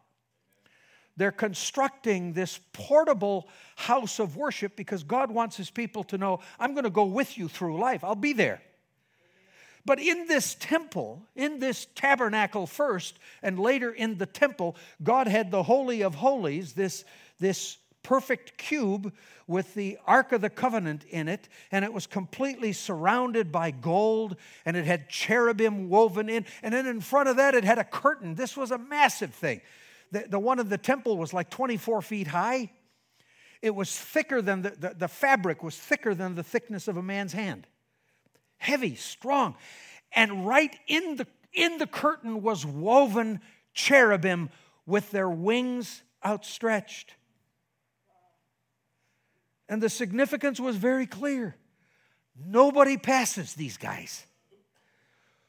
They're 1.16 1.32
constructing 1.32 2.34
this 2.34 2.60
portable 2.72 3.48
house 3.74 4.20
of 4.20 4.36
worship 4.36 4.76
because 4.76 5.02
God 5.02 5.32
wants 5.32 5.56
his 5.56 5.70
people 5.70 6.04
to 6.04 6.16
know, 6.16 6.38
I'm 6.60 6.72
going 6.72 6.84
to 6.84 6.90
go 6.90 7.04
with 7.04 7.36
you 7.36 7.48
through 7.48 7.80
life. 7.80 8.04
I'll 8.04 8.14
be 8.14 8.32
there. 8.32 8.62
But 9.84 9.98
in 9.98 10.28
this 10.28 10.54
temple, 10.54 11.26
in 11.34 11.58
this 11.58 11.88
tabernacle 11.96 12.68
first, 12.68 13.18
and 13.42 13.58
later 13.58 13.90
in 13.90 14.18
the 14.18 14.26
temple, 14.26 14.76
God 15.02 15.26
had 15.26 15.50
the 15.50 15.64
Holy 15.64 16.02
of 16.02 16.14
Holies, 16.14 16.74
this, 16.74 17.04
this 17.40 17.78
perfect 18.02 18.56
cube 18.58 19.12
with 19.46 19.74
the 19.74 19.98
Ark 20.06 20.32
of 20.32 20.40
the 20.40 20.50
Covenant 20.50 21.04
in 21.10 21.28
it, 21.28 21.48
and 21.70 21.84
it 21.84 21.92
was 21.92 22.06
completely 22.06 22.72
surrounded 22.72 23.52
by 23.52 23.70
gold, 23.70 24.36
and 24.64 24.76
it 24.76 24.84
had 24.84 25.08
cherubim 25.08 25.88
woven 25.88 26.28
in, 26.28 26.44
and 26.62 26.72
then 26.72 26.86
in 26.86 27.00
front 27.00 27.28
of 27.28 27.36
that, 27.36 27.54
it 27.54 27.64
had 27.64 27.78
a 27.78 27.84
curtain. 27.84 28.34
This 28.34 28.56
was 28.56 28.70
a 28.70 28.78
massive 28.78 29.34
thing. 29.34 29.60
The, 30.10 30.26
the 30.28 30.38
one 30.38 30.58
in 30.58 30.68
the 30.68 30.78
temple 30.78 31.16
was 31.16 31.32
like 31.32 31.50
24 31.50 32.02
feet 32.02 32.26
high. 32.28 32.70
It 33.62 33.74
was 33.74 33.96
thicker 33.96 34.42
than 34.42 34.62
the, 34.62 34.70
the, 34.70 34.94
the 34.98 35.08
fabric 35.08 35.62
was 35.62 35.76
thicker 35.76 36.14
than 36.14 36.34
the 36.34 36.42
thickness 36.42 36.88
of 36.88 36.96
a 36.96 37.02
man's 37.02 37.32
hand 37.32 37.66
heavy, 38.62 38.94
strong. 38.94 39.56
And 40.12 40.46
right 40.46 40.74
in 40.86 41.16
the, 41.16 41.26
in 41.52 41.78
the 41.78 41.86
curtain 41.86 42.42
was 42.42 42.64
woven 42.64 43.40
cherubim 43.74 44.50
with 44.86 45.10
their 45.10 45.28
wings 45.28 46.02
outstretched. 46.24 47.16
And 49.68 49.82
the 49.82 49.88
significance 49.88 50.60
was 50.60 50.76
very 50.76 51.06
clear. 51.06 51.56
Nobody 52.36 52.96
passes 52.96 53.54
these 53.54 53.76
guys. 53.76 54.26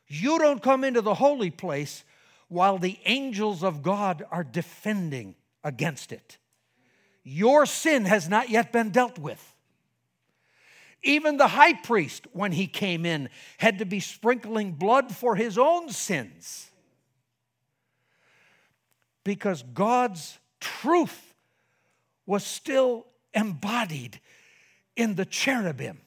You 0.08 0.38
don't 0.38 0.62
come 0.62 0.84
into 0.84 1.02
the 1.02 1.16
holy 1.16 1.50
place 1.50 2.04
while 2.48 2.78
the 2.78 3.00
angels 3.06 3.64
of 3.64 3.82
God 3.82 4.24
are 4.32 4.44
defending 4.44 5.36
against 5.64 6.12
it. 6.12 6.38
Your 7.24 7.66
sin 7.66 8.06
has 8.06 8.28
not 8.28 8.50
yet 8.50 8.72
been 8.72 8.92
dealt 8.92 9.18
with. 9.18 9.56
Even 11.02 11.38
the 11.38 11.48
high 11.48 11.74
priest, 11.74 12.28
when 12.32 12.54
he 12.54 12.68
came 12.68 13.06
in, 13.06 13.30
had 13.58 13.80
to 13.80 13.86
be 13.86 14.00
sprinkling 14.00 14.74
blood 14.74 15.14
for 15.14 15.36
his 15.36 15.58
own 15.58 15.90
sins. 15.90 16.70
Because 19.24 19.64
God's 19.64 20.38
truth 20.60 21.34
was 22.26 22.46
still 22.46 23.06
embodied 23.34 24.20
in 24.96 25.16
the 25.16 25.26
cherubim 25.26 26.02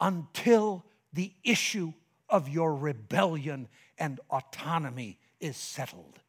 until 0.00 0.84
the 1.12 1.32
issue 1.44 1.92
of 2.28 2.48
your 2.48 2.74
rebellion 2.74 3.68
and 3.98 4.20
autonomy 4.30 5.18
is 5.40 5.56
settled. 5.56 6.20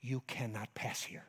You 0.00 0.22
cannot 0.26 0.74
pass 0.74 1.02
here. 1.02 1.24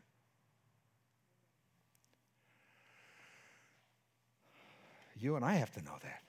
You 5.19 5.35
and 5.35 5.45
I 5.45 5.53
have 5.53 5.71
to 5.73 5.81
know 5.81 5.97
that. 6.01 6.21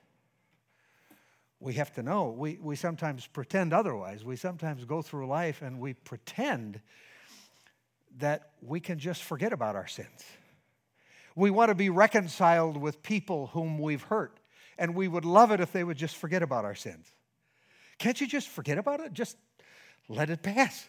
We 1.58 1.74
have 1.74 1.92
to 1.94 2.02
know. 2.02 2.30
We, 2.30 2.58
we 2.60 2.76
sometimes 2.76 3.26
pretend 3.26 3.72
otherwise. 3.72 4.24
We 4.24 4.36
sometimes 4.36 4.84
go 4.84 5.02
through 5.02 5.26
life 5.26 5.62
and 5.62 5.80
we 5.80 5.94
pretend 5.94 6.80
that 8.18 8.50
we 8.60 8.80
can 8.80 8.98
just 8.98 9.22
forget 9.22 9.52
about 9.52 9.74
our 9.74 9.86
sins. 9.86 10.24
We 11.34 11.50
want 11.50 11.70
to 11.70 11.74
be 11.74 11.90
reconciled 11.90 12.76
with 12.76 13.02
people 13.02 13.48
whom 13.48 13.78
we've 13.78 14.02
hurt, 14.02 14.38
and 14.78 14.94
we 14.94 15.08
would 15.08 15.24
love 15.24 15.50
it 15.50 15.60
if 15.60 15.72
they 15.72 15.84
would 15.84 15.96
just 15.96 16.16
forget 16.16 16.42
about 16.42 16.64
our 16.64 16.74
sins. 16.74 17.06
Can't 17.98 18.20
you 18.20 18.26
just 18.26 18.48
forget 18.48 18.78
about 18.78 19.00
it? 19.00 19.12
Just 19.12 19.36
let 20.08 20.30
it 20.30 20.42
pass. 20.42 20.88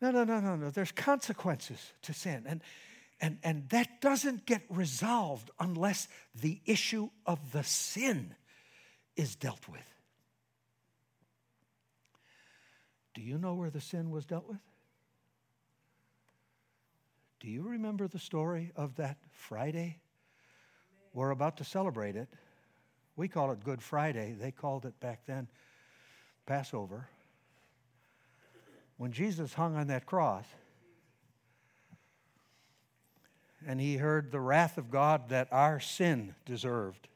No, 0.00 0.10
no, 0.10 0.24
no, 0.24 0.40
no, 0.40 0.56
no. 0.56 0.70
There's 0.70 0.92
consequences 0.92 1.92
to 2.02 2.12
sin. 2.12 2.44
And, 2.46 2.62
and, 3.20 3.38
and 3.42 3.68
that 3.70 4.00
doesn't 4.00 4.44
get 4.44 4.62
resolved 4.68 5.50
unless 5.58 6.08
the 6.34 6.60
issue 6.66 7.10
of 7.26 7.52
the 7.52 7.64
sin 7.64 8.34
is 9.16 9.34
dealt 9.34 9.66
with. 9.68 9.94
Do 13.14 13.22
you 13.22 13.38
know 13.38 13.54
where 13.54 13.70
the 13.70 13.80
sin 13.80 14.10
was 14.10 14.26
dealt 14.26 14.48
with? 14.48 14.58
Do 17.44 17.50
you 17.50 17.62
remember 17.62 18.08
the 18.08 18.18
story 18.18 18.72
of 18.74 18.96
that 18.96 19.18
Friday? 19.30 19.98
We're 21.12 21.28
about 21.28 21.58
to 21.58 21.64
celebrate 21.64 22.16
it. 22.16 22.28
We 23.16 23.28
call 23.28 23.52
it 23.52 23.62
Good 23.62 23.82
Friday. 23.82 24.34
They 24.40 24.50
called 24.50 24.86
it 24.86 24.98
back 24.98 25.26
then 25.26 25.48
Passover. 26.46 27.06
When 28.96 29.12
Jesus 29.12 29.52
hung 29.52 29.76
on 29.76 29.88
that 29.88 30.06
cross 30.06 30.46
and 33.66 33.78
he 33.78 33.98
heard 33.98 34.32
the 34.32 34.40
wrath 34.40 34.78
of 34.78 34.90
God 34.90 35.28
that 35.28 35.48
our 35.52 35.80
sin 35.80 36.34
deserved, 36.46 37.08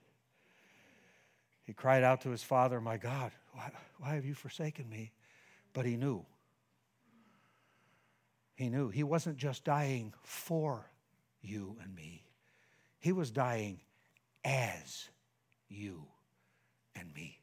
he 1.65 1.73
cried 1.73 2.03
out 2.03 2.21
to 2.23 2.29
his 2.29 2.43
Father, 2.43 2.83
My 2.83 2.99
God, 2.99 3.33
why, 3.55 3.71
why 3.99 4.15
have 4.15 4.27
you 4.27 4.35
forsaken 4.35 4.91
me? 4.91 5.11
But 5.73 5.87
he 5.87 5.97
knew 5.97 6.27
he 8.59 8.69
knew 8.69 8.89
he 8.89 9.05
wasn't 9.05 9.37
just 9.37 9.63
dying 9.63 10.13
for 10.25 10.91
you 11.41 11.77
and 11.81 11.95
me, 11.95 12.25
he 12.99 13.13
was 13.13 13.31
dying 13.31 13.79
as 14.45 15.09
you 15.69 16.05
and 16.97 17.15
me. 17.15 17.39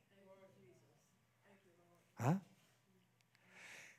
Huh? 2.20 2.34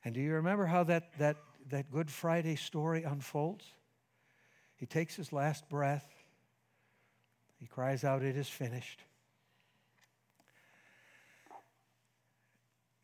And 0.05 0.15
do 0.15 0.21
you 0.21 0.35
remember 0.35 0.67
how 0.67 0.85
that, 0.85 1.19
that, 1.19 1.39
that 1.71 1.91
Good 1.91 2.11
Friday 2.11 2.55
story 2.55 3.03
unfolds? 3.03 3.65
He 4.77 4.85
takes 4.85 5.17
his 5.17 5.33
last 5.33 5.67
breath. 5.71 6.07
He 7.59 7.67
cries 7.67 8.05
out, 8.05 8.23
It 8.23 8.37
is 8.37 8.49
finished. 8.49 9.01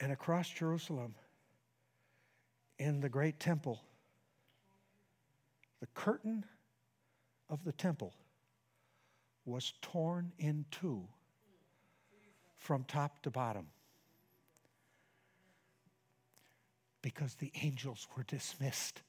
And 0.01 0.13
across 0.13 0.51
Jerusalem, 0.51 1.15
in 2.79 3.01
the 3.01 3.09
great 3.09 3.41
temple, 3.41 3.81
the 5.83 5.89
curtain 5.95 6.45
of 7.51 7.65
the 7.65 7.73
temple 7.73 8.15
was 9.45 9.73
torn 9.83 10.31
in 10.39 10.65
two 10.71 11.03
from 12.57 12.85
top 12.85 13.21
to 13.21 13.33
bottom 13.33 13.67
because 17.03 17.35
the 17.35 17.51
angels 17.63 18.07
were 18.17 18.23
dismissed. 18.23 19.03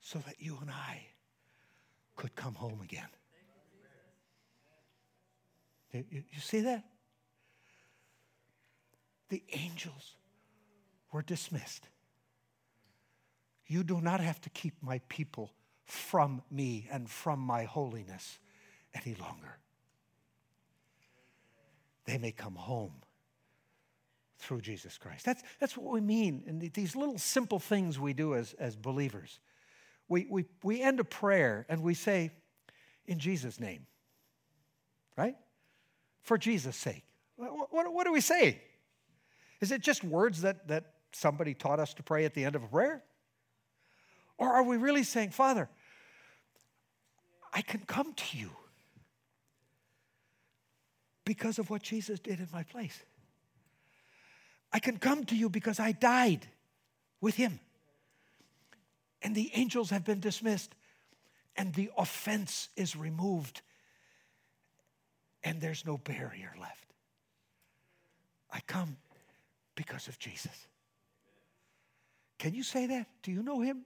So 0.00 0.18
that 0.26 0.40
you 0.40 0.58
and 0.60 0.68
I 0.68 1.06
could 2.16 2.34
come 2.34 2.54
home 2.54 2.80
again. 2.82 3.06
You, 5.92 6.24
see 6.40 6.62
that? 6.62 6.82
The 9.28 9.44
angels 9.52 10.16
were 11.12 11.22
dismissed. 11.22 11.86
You 13.72 13.82
do 13.82 14.02
not 14.02 14.20
have 14.20 14.38
to 14.42 14.50
keep 14.50 14.74
my 14.82 15.00
people 15.08 15.50
from 15.86 16.42
me 16.50 16.86
and 16.92 17.08
from 17.08 17.40
my 17.40 17.64
holiness 17.64 18.38
any 18.94 19.14
longer. 19.14 19.56
They 22.04 22.18
may 22.18 22.32
come 22.32 22.54
home 22.54 22.92
through 24.36 24.60
Jesus 24.60 24.98
Christ. 24.98 25.24
That's, 25.24 25.42
that's 25.58 25.74
what 25.74 25.90
we 25.90 26.02
mean 26.02 26.42
in 26.46 26.58
these 26.74 26.94
little 26.94 27.16
simple 27.16 27.58
things 27.58 27.98
we 27.98 28.12
do 28.12 28.34
as, 28.34 28.52
as 28.58 28.76
believers. 28.76 29.40
We, 30.06 30.26
we, 30.28 30.44
we 30.62 30.82
end 30.82 31.00
a 31.00 31.04
prayer 31.04 31.64
and 31.70 31.82
we 31.82 31.94
say, 31.94 32.30
in 33.06 33.18
Jesus' 33.18 33.58
name, 33.58 33.86
right? 35.16 35.36
For 36.20 36.36
Jesus' 36.36 36.76
sake. 36.76 37.04
What, 37.36 37.72
what, 37.72 37.90
what 37.90 38.06
do 38.06 38.12
we 38.12 38.20
say? 38.20 38.60
Is 39.62 39.72
it 39.72 39.80
just 39.80 40.04
words 40.04 40.42
that, 40.42 40.68
that 40.68 40.92
somebody 41.12 41.54
taught 41.54 41.80
us 41.80 41.94
to 41.94 42.02
pray 42.02 42.26
at 42.26 42.34
the 42.34 42.44
end 42.44 42.54
of 42.54 42.64
a 42.64 42.68
prayer? 42.68 43.02
Or 44.42 44.52
are 44.54 44.64
we 44.64 44.76
really 44.76 45.04
saying, 45.04 45.30
Father, 45.30 45.68
I 47.54 47.62
can 47.62 47.82
come 47.86 48.12
to 48.12 48.36
you 48.36 48.50
because 51.24 51.60
of 51.60 51.70
what 51.70 51.84
Jesus 51.84 52.18
did 52.18 52.40
in 52.40 52.48
my 52.52 52.64
place? 52.64 53.04
I 54.72 54.80
can 54.80 54.96
come 54.96 55.22
to 55.26 55.36
you 55.36 55.48
because 55.48 55.78
I 55.78 55.92
died 55.92 56.48
with 57.20 57.36
him. 57.36 57.60
And 59.22 59.32
the 59.32 59.52
angels 59.54 59.90
have 59.90 60.04
been 60.04 60.18
dismissed, 60.18 60.74
and 61.54 61.72
the 61.74 61.92
offense 61.96 62.68
is 62.76 62.96
removed, 62.96 63.62
and 65.44 65.60
there's 65.60 65.86
no 65.86 65.98
barrier 65.98 66.52
left. 66.60 66.92
I 68.50 68.58
come 68.66 68.96
because 69.76 70.08
of 70.08 70.18
Jesus. 70.18 70.66
Can 72.40 72.54
you 72.54 72.64
say 72.64 72.86
that? 72.86 73.06
Do 73.22 73.30
you 73.30 73.44
know 73.44 73.60
him? 73.60 73.84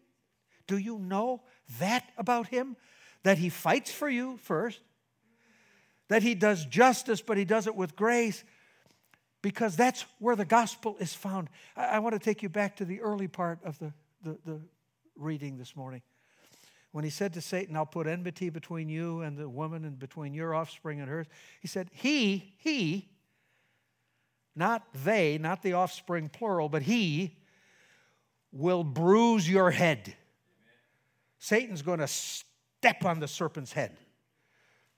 Do 0.66 0.76
you 0.76 0.98
know 0.98 1.42
that 1.79 2.05
about 2.16 2.48
him? 2.48 2.76
That 3.22 3.38
he 3.38 3.48
fights 3.48 3.90
for 3.90 4.09
you 4.09 4.38
first, 4.42 4.81
that 6.09 6.22
he 6.22 6.35
does 6.35 6.64
justice, 6.64 7.20
but 7.20 7.37
he 7.37 7.44
does 7.44 7.66
it 7.66 7.74
with 7.74 7.96
grace, 7.96 8.44
because 9.42 9.76
that's 9.76 10.05
where 10.18 10.37
the 10.37 10.44
gospel 10.44 10.96
is 11.00 11.12
found. 11.12 11.48
I, 11.76 11.87
I 11.87 11.98
want 11.98 12.14
to 12.14 12.18
take 12.18 12.42
you 12.42 12.48
back 12.48 12.76
to 12.76 12.85
the 12.85 13.00
early 13.00 13.29
part 13.29 13.59
of 13.64 13.79
the, 13.79 13.92
the, 14.22 14.38
the 14.44 14.61
reading 15.16 15.59
this 15.59 15.74
morning. 15.74 16.02
When 16.92 17.05
he 17.05 17.11
said 17.11 17.35
to 17.35 17.40
Satan, 17.40 17.76
I'll 17.76 17.85
put 17.85 18.07
enmity 18.07 18.48
between 18.48 18.88
you 18.88 19.20
and 19.20 19.37
the 19.37 19.48
woman 19.48 19.85
and 19.85 19.98
between 19.98 20.33
your 20.33 20.55
offspring 20.55 21.00
and 21.00 21.11
hers, 21.11 21.26
he 21.61 21.68
said, 21.68 21.90
He, 21.92 22.55
he, 22.59 23.09
not 24.55 24.83
they, 25.05 25.37
not 25.37 25.62
the 25.62 25.74
offspring 25.74 26.29
plural, 26.29 26.68
but 26.68 26.83
he 26.83 27.37
will 28.52 28.83
bruise 28.83 29.48
your 29.48 29.70
head. 29.70 30.14
Satan's 31.38 31.83
going 31.83 31.99
to 32.01 32.07
step 32.07 33.05
on 33.05 33.20
the 33.20 33.29
serpent's 33.29 33.72
head. 33.72 33.96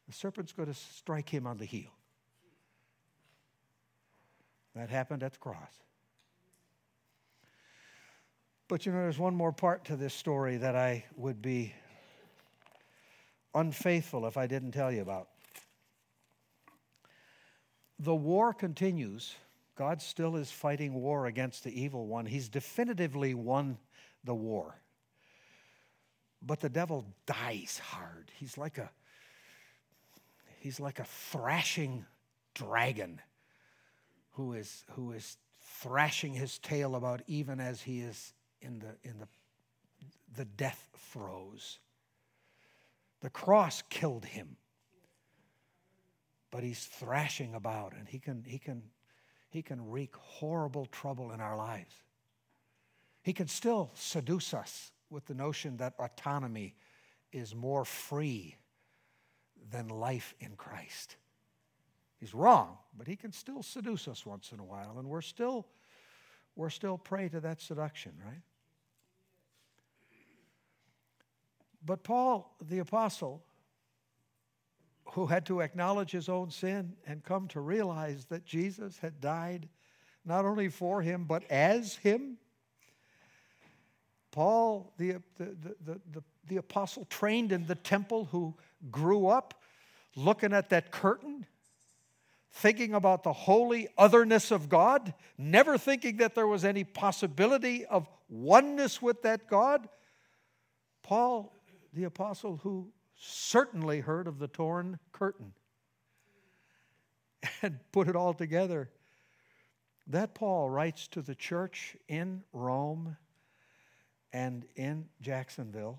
The 0.07 0.15
serpent's 0.15 0.53
going 0.53 0.69
to 0.69 0.75
strike 0.75 1.29
him 1.29 1.47
on 1.47 1.59
the 1.59 1.65
heel. 1.65 1.91
That 4.75 4.91
happened 4.91 5.23
at 5.23 5.33
the 5.33 5.39
cross. 5.39 5.73
But 8.69 8.85
you 8.85 8.93
know, 8.93 8.99
there's 8.99 9.19
one 9.19 9.35
more 9.35 9.53
part 9.53 9.87
to 9.87 9.97
this 9.97 10.15
story 10.15 10.59
that 10.59 10.77
I 10.77 11.05
would 11.17 11.41
be 11.41 11.75
unfaithful 13.55 14.27
if 14.27 14.37
I 14.37 14.47
didn't 14.47 14.73
tell 14.73 14.93
you 14.93 15.03
about. 15.03 15.29
The 17.99 18.15
war 18.15 18.53
continues. 18.53 19.35
God 19.75 20.01
still 20.01 20.37
is 20.37 20.51
fighting 20.51 20.95
war 20.95 21.27
against 21.27 21.65
the 21.65 21.81
evil 21.81 22.07
one. 22.07 22.27
He's 22.27 22.49
definitively 22.49 23.35
won 23.35 23.79
the 24.23 24.35
war. 24.35 24.77
But 26.41 26.61
the 26.61 26.69
devil 26.69 27.05
dies 27.27 27.81
hard. 27.83 28.31
He's 28.35 28.57
like 28.57 28.79
a 28.79 28.91
he's 30.59 30.81
like 30.81 30.99
a 30.99 31.05
thrashing 31.05 32.05
dragon 32.55 33.21
who 34.33 34.53
is 34.53 34.85
who 34.93 35.13
is 35.13 35.37
thrashing 35.61 36.35
his 36.35 36.59
tail 36.59 36.95
about 36.95 37.23
even 37.27 37.61
as 37.61 37.83
he 37.83 38.01
is 38.01 38.33
in 38.61 38.79
the 38.79 38.95
in 39.09 39.19
the 39.19 39.29
the 40.37 40.45
death 40.45 40.89
throes. 40.97 41.79
The 43.21 43.31
cross 43.31 43.83
killed 43.91 44.25
him. 44.25 44.57
But 46.51 46.63
he's 46.63 46.85
thrashing 46.85 47.55
about 47.55 47.95
and 47.95 48.09
he 48.09 48.19
can 48.19 48.45
he 48.47 48.59
can 48.59 48.83
he 49.51 49.63
can 49.63 49.91
wreak 49.91 50.15
horrible 50.17 50.87
trouble 50.87 51.33
in 51.33 51.41
our 51.41 51.57
lives. 51.57 51.95
He 53.23 53.33
can 53.33 53.49
still 53.49 53.91
seduce 53.95 54.55
us 54.55 54.93
with 55.11 55.27
the 55.27 55.35
notion 55.35 55.77
that 55.79 55.95
autonomy 55.99 56.75
is 57.33 57.55
more 57.55 57.85
free 57.85 58.57
than 59.71 59.89
life 59.89 60.35
in 60.41 60.57
Christ. 60.57 61.17
He's 62.19 62.35
wrong, 62.35 62.79
but 62.97 63.07
he 63.07 63.17
can 63.17 63.33
still 63.33 63.63
seduce 63.63 64.09
us 64.09 64.27
once 64.27 64.53
in 64.53 64.59
a 64.59 64.65
while, 64.65 64.99
and 64.99 65.09
we're 65.09 65.21
still, 65.21 65.67
we're 66.57 66.71
still 66.71 66.99
prey 66.99 67.29
to 67.29 67.41
that 67.41 67.61
seduction, 67.61 68.13
right? 68.25 68.43
But 71.85 72.03
Paul, 72.03 72.55
the 72.61 72.81
apostle, 72.81 73.45
who 75.13 75.27
had 75.27 75.47
to 75.47 75.61
acknowledge 75.61 76.11
his 76.11 76.29
own 76.29 76.51
sin 76.51 76.95
and 77.07 77.25
come 77.25 77.49
to 77.49 77.61
realize 77.61 78.27
that 78.27 78.45
Jesus 78.45 78.99
had 78.99 79.21
died 79.21 79.69
not 80.25 80.45
only 80.45 80.69
for 80.69 81.01
him, 81.01 81.25
but 81.25 81.45
as 81.51 81.97
him. 81.97 82.37
Paul, 84.39 84.93
the, 84.99 85.17
the, 85.37 86.01
the, 86.13 86.23
the, 86.47 86.57
apostle 86.59 87.05
trained 87.07 87.51
in 87.51 87.67
the 87.67 87.75
temple, 87.75 88.27
who 88.27 88.55
grew 88.89 89.27
up 89.27 89.61
looking 90.15 90.53
at 90.53 90.69
that 90.69 90.93
curtain, 90.93 91.45
thinking 92.53 92.95
about 92.95 93.25
the 93.25 93.33
holy 93.33 93.89
otherness 93.99 94.53
of 94.53 94.69
God, 94.69 95.13
never 95.37 95.77
thinking 95.77 96.19
that 96.19 96.37
there 96.37 96.47
was 96.47 96.65
any 96.65 96.85
possibility 96.85 97.85
of 97.85 98.07
oneness 98.29 99.03
with 99.03 99.23
that 99.23 99.49
God. 99.49 99.89
Paul, 101.03 101.53
the 101.93 102.05
apostle, 102.05 102.59
who 102.59 102.93
certainly 103.17 103.99
heard 103.99 104.29
of 104.29 104.39
the 104.39 104.47
torn 104.47 105.01
curtain 105.11 105.53
and 107.61 107.81
put 107.91 108.07
it 108.07 108.15
all 108.15 108.35
together. 108.35 108.89
That 110.07 110.33
Paul 110.33 110.71
writes 110.71 111.09
to 111.09 111.23
the 111.23 111.35
church 111.35 111.97
in 112.07 112.45
Rome 112.53 113.17
and 114.33 114.65
in 114.77 115.07
Jacksonville 115.21 115.99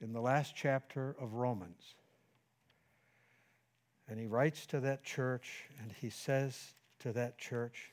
in 0.00 0.12
the 0.12 0.20
last 0.20 0.54
chapter 0.56 1.16
of 1.20 1.34
Romans. 1.34 1.94
And 4.08 4.18
he 4.18 4.26
writes 4.26 4.66
to 4.66 4.80
that 4.80 5.02
church 5.02 5.64
and 5.80 5.90
he 6.00 6.10
says 6.10 6.74
to 7.00 7.12
that 7.12 7.38
church, 7.38 7.92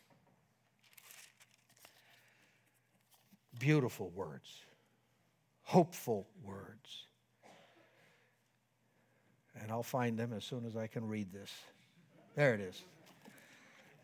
beautiful 3.60 4.10
words, 4.10 4.50
hopeful 5.64 6.28
words 6.44 7.06
and 9.62 9.72
I'll 9.72 9.84
find 9.84 10.18
them 10.18 10.34
as 10.34 10.44
soon 10.44 10.66
as 10.66 10.76
I 10.76 10.88
can 10.88 11.08
read 11.08 11.32
this. 11.32 11.52
There 12.36 12.54
it 12.54 12.62
is. 12.62 12.84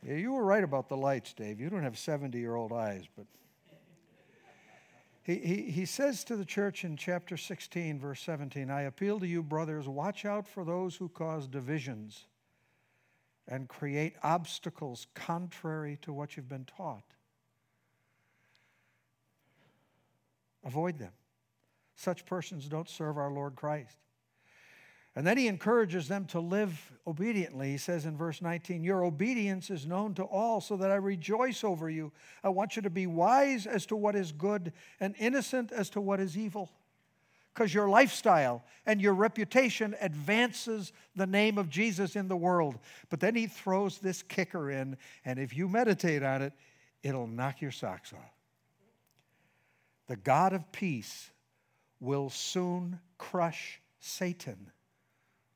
Yeah, 0.06 0.16
you 0.16 0.32
were 0.34 0.44
right 0.44 0.64
about 0.64 0.90
the 0.90 0.98
lights, 0.98 1.34
Dave. 1.34 1.60
You 1.60 1.70
don't 1.70 1.84
have 1.84 1.98
70 1.98 2.38
year 2.38 2.56
old 2.56 2.72
eyes, 2.72 3.04
but. 3.16 3.26
He, 5.28 5.70
he, 5.72 5.86
says 5.86 6.24
to 6.24 6.38
the 6.38 6.46
church 6.46 6.86
in 6.86 6.96
chapter 6.96 7.36
16, 7.36 8.00
verse 8.00 8.22
17, 8.22 8.72
I 8.72 8.84
appeal 8.84 9.20
to 9.20 9.28
you, 9.28 9.44
brothers, 9.44 9.86
watch 9.86 10.24
out 10.24 10.48
for 10.48 10.64
those 10.64 10.96
who 10.96 11.10
cause 11.10 11.50
divisions 11.50 12.28
and 13.46 13.68
create 13.68 14.16
obstacles 14.24 15.06
contrary 15.16 16.00
to 16.04 16.14
what 16.14 16.38
you've 16.38 16.48
been 16.48 16.64
taught. 16.64 17.04
Avoid 20.64 20.98
them. 20.98 21.12
Such 21.98 22.26
persons 22.26 22.70
don't 22.70 22.90
serve 22.90 23.18
our 23.18 23.32
Lord 23.32 23.58
Christ. 23.58 23.98
And 25.18 25.26
then 25.26 25.36
he 25.36 25.48
encourages 25.48 26.08
them 26.08 26.26
to 26.26 26.40
live 26.40 26.92
obediently. 27.08 27.72
He 27.72 27.80
says 27.80 28.06
in 28.06 28.16
verse 28.16 28.40
19, 28.40 28.84
Your 28.84 29.04
obedience 29.04 29.72
is 29.72 29.88
known 29.88 30.14
to 30.14 30.24
all, 30.24 30.62
so 30.62 30.78
that 30.78 30.92
I 30.92 30.96
rejoice 30.98 31.64
over 31.64 31.90
you. 31.90 32.12
I 32.44 32.50
want 32.50 32.76
you 32.76 32.84
to 32.84 32.92
be 32.92 33.08
wise 33.08 33.66
as 33.66 33.88
to 33.88 33.96
what 33.96 34.16
is 34.16 34.32
good 34.32 34.74
and 35.00 35.16
innocent 35.18 35.72
as 35.72 35.90
to 35.90 36.02
what 36.02 36.20
is 36.20 36.38
evil. 36.38 36.70
Because 37.52 37.74
your 37.74 37.90
lifestyle 37.90 38.64
and 38.86 39.02
your 39.02 39.16
reputation 39.16 39.96
advances 40.02 40.94
the 41.16 41.26
name 41.26 41.58
of 41.58 41.68
Jesus 41.68 42.16
in 42.16 42.28
the 42.28 42.38
world. 42.38 42.78
But 43.10 43.20
then 43.20 43.34
he 43.34 43.48
throws 43.48 43.98
this 43.98 44.22
kicker 44.22 44.70
in, 44.70 44.98
and 45.26 45.40
if 45.40 45.58
you 45.58 45.68
meditate 45.68 46.22
on 46.22 46.44
it, 46.44 46.54
it'll 47.02 47.26
knock 47.26 47.60
your 47.60 47.72
socks 47.72 48.14
off. 48.14 48.36
The 50.06 50.16
God 50.16 50.54
of 50.54 50.72
peace 50.72 51.32
will 52.00 52.30
soon 52.30 53.00
crush 53.18 53.82
Satan 54.00 54.72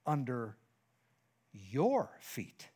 under 0.05 0.57
your 1.53 2.09
feet. 2.19 2.69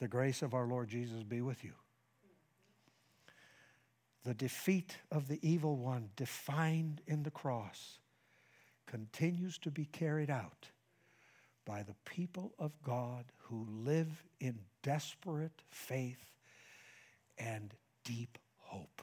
The 0.00 0.08
grace 0.08 0.40
of 0.42 0.54
our 0.54 0.66
Lord 0.66 0.88
Jesus 0.88 1.22
be 1.22 1.42
with 1.42 1.62
you. 1.62 1.72
The 4.24 4.34
defeat 4.34 4.96
of 5.10 5.28
the 5.28 5.38
evil 5.42 5.76
one, 5.76 6.10
defined 6.16 7.00
in 7.06 7.22
the 7.22 7.30
cross, 7.30 7.98
continues 8.86 9.58
to 9.58 9.70
be 9.70 9.84
carried 9.86 10.30
out 10.30 10.68
by 11.64 11.82
the 11.82 11.94
people 12.04 12.52
of 12.58 12.72
God 12.82 13.26
who 13.44 13.66
live 13.70 14.24
in 14.40 14.58
desperate 14.82 15.62
faith 15.70 16.24
and 17.38 17.74
deep 18.04 18.38
hope. 18.58 19.02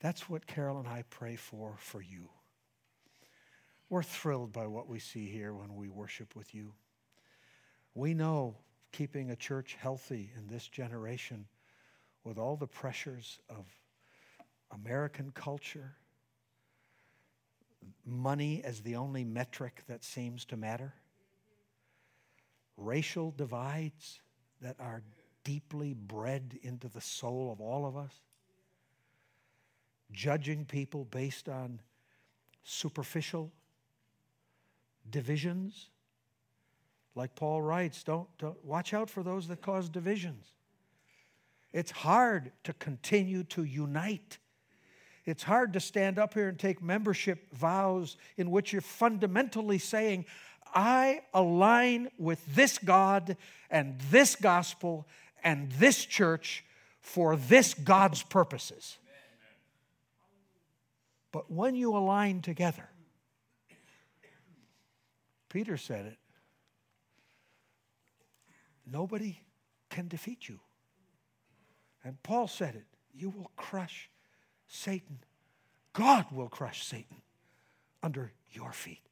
That's 0.00 0.28
what 0.28 0.46
Carol 0.46 0.78
and 0.78 0.88
I 0.88 1.04
pray 1.10 1.36
for 1.36 1.74
for 1.78 2.00
you. 2.00 2.28
We're 3.90 4.02
thrilled 4.02 4.52
by 4.52 4.66
what 4.66 4.88
we 4.88 4.98
see 4.98 5.26
here 5.26 5.52
when 5.52 5.74
we 5.74 5.88
worship 5.88 6.34
with 6.34 6.54
you. 6.54 6.72
We 7.94 8.14
know 8.14 8.56
keeping 8.92 9.30
a 9.30 9.36
church 9.36 9.76
healthy 9.78 10.30
in 10.36 10.46
this 10.46 10.66
generation 10.68 11.46
with 12.24 12.38
all 12.38 12.56
the 12.56 12.66
pressures 12.66 13.40
of 13.48 13.66
American 14.72 15.32
culture, 15.34 15.96
money 18.06 18.62
as 18.64 18.80
the 18.80 18.96
only 18.96 19.24
metric 19.24 19.82
that 19.88 20.04
seems 20.04 20.44
to 20.46 20.56
matter, 20.56 20.94
racial 22.76 23.32
divides 23.32 24.20
that 24.62 24.76
are 24.78 25.02
deeply 25.44 25.94
bred 25.94 26.58
into 26.62 26.88
the 26.88 27.00
soul 27.00 27.50
of 27.52 27.60
all 27.60 27.86
of 27.86 27.96
us 27.96 28.14
judging 30.12 30.64
people 30.64 31.04
based 31.10 31.48
on 31.48 31.80
superficial 32.62 33.50
divisions. 35.10 35.88
Like 37.14 37.34
Paul 37.34 37.62
writes, 37.62 38.02
don't, 38.02 38.28
don't 38.38 38.62
watch 38.64 38.94
out 38.94 39.10
for 39.10 39.22
those 39.22 39.48
that 39.48 39.62
cause 39.62 39.88
divisions. 39.88 40.46
It's 41.72 41.90
hard 41.90 42.52
to 42.64 42.72
continue 42.74 43.44
to 43.44 43.64
unite. 43.64 44.38
It's 45.24 45.42
hard 45.42 45.72
to 45.74 45.80
stand 45.80 46.18
up 46.18 46.34
here 46.34 46.48
and 46.48 46.58
take 46.58 46.82
membership 46.82 47.52
vows 47.54 48.16
in 48.36 48.50
which 48.50 48.72
you're 48.72 48.82
fundamentally 48.82 49.78
saying, 49.78 50.24
I 50.74 51.22
align 51.34 52.08
with 52.18 52.44
this 52.54 52.78
God 52.78 53.36
and 53.70 54.00
this 54.10 54.36
gospel 54.36 55.06
and 55.42 55.70
this 55.72 56.04
church 56.04 56.64
for 57.00 57.36
this 57.36 57.74
God's 57.74 58.22
purposes. 58.22 58.98
But 61.32 61.50
when 61.50 61.74
you 61.74 61.96
align 61.96 62.42
together, 62.42 62.88
Peter 65.48 65.76
said 65.76 66.06
it, 66.06 66.18
nobody 68.90 69.40
can 69.88 70.08
defeat 70.08 70.48
you. 70.48 70.60
And 72.04 72.20
Paul 72.22 72.48
said 72.48 72.74
it, 72.74 72.86
you 73.12 73.30
will 73.30 73.50
crush 73.56 74.08
Satan. 74.66 75.18
God 75.92 76.26
will 76.32 76.48
crush 76.48 76.84
Satan 76.84 77.18
under 78.02 78.32
your 78.50 78.72
feet. 78.72 79.02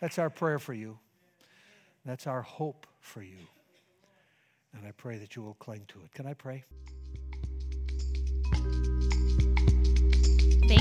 That's 0.00 0.18
our 0.18 0.30
prayer 0.30 0.58
for 0.58 0.74
you. 0.74 0.98
That's 2.04 2.26
our 2.26 2.42
hope 2.42 2.86
for 3.00 3.22
you. 3.22 3.38
And 4.74 4.86
I 4.86 4.92
pray 4.92 5.18
that 5.18 5.36
you 5.36 5.42
will 5.42 5.54
cling 5.54 5.84
to 5.88 6.00
it. 6.04 6.14
Can 6.14 6.26
I 6.26 6.34
pray? 6.34 6.64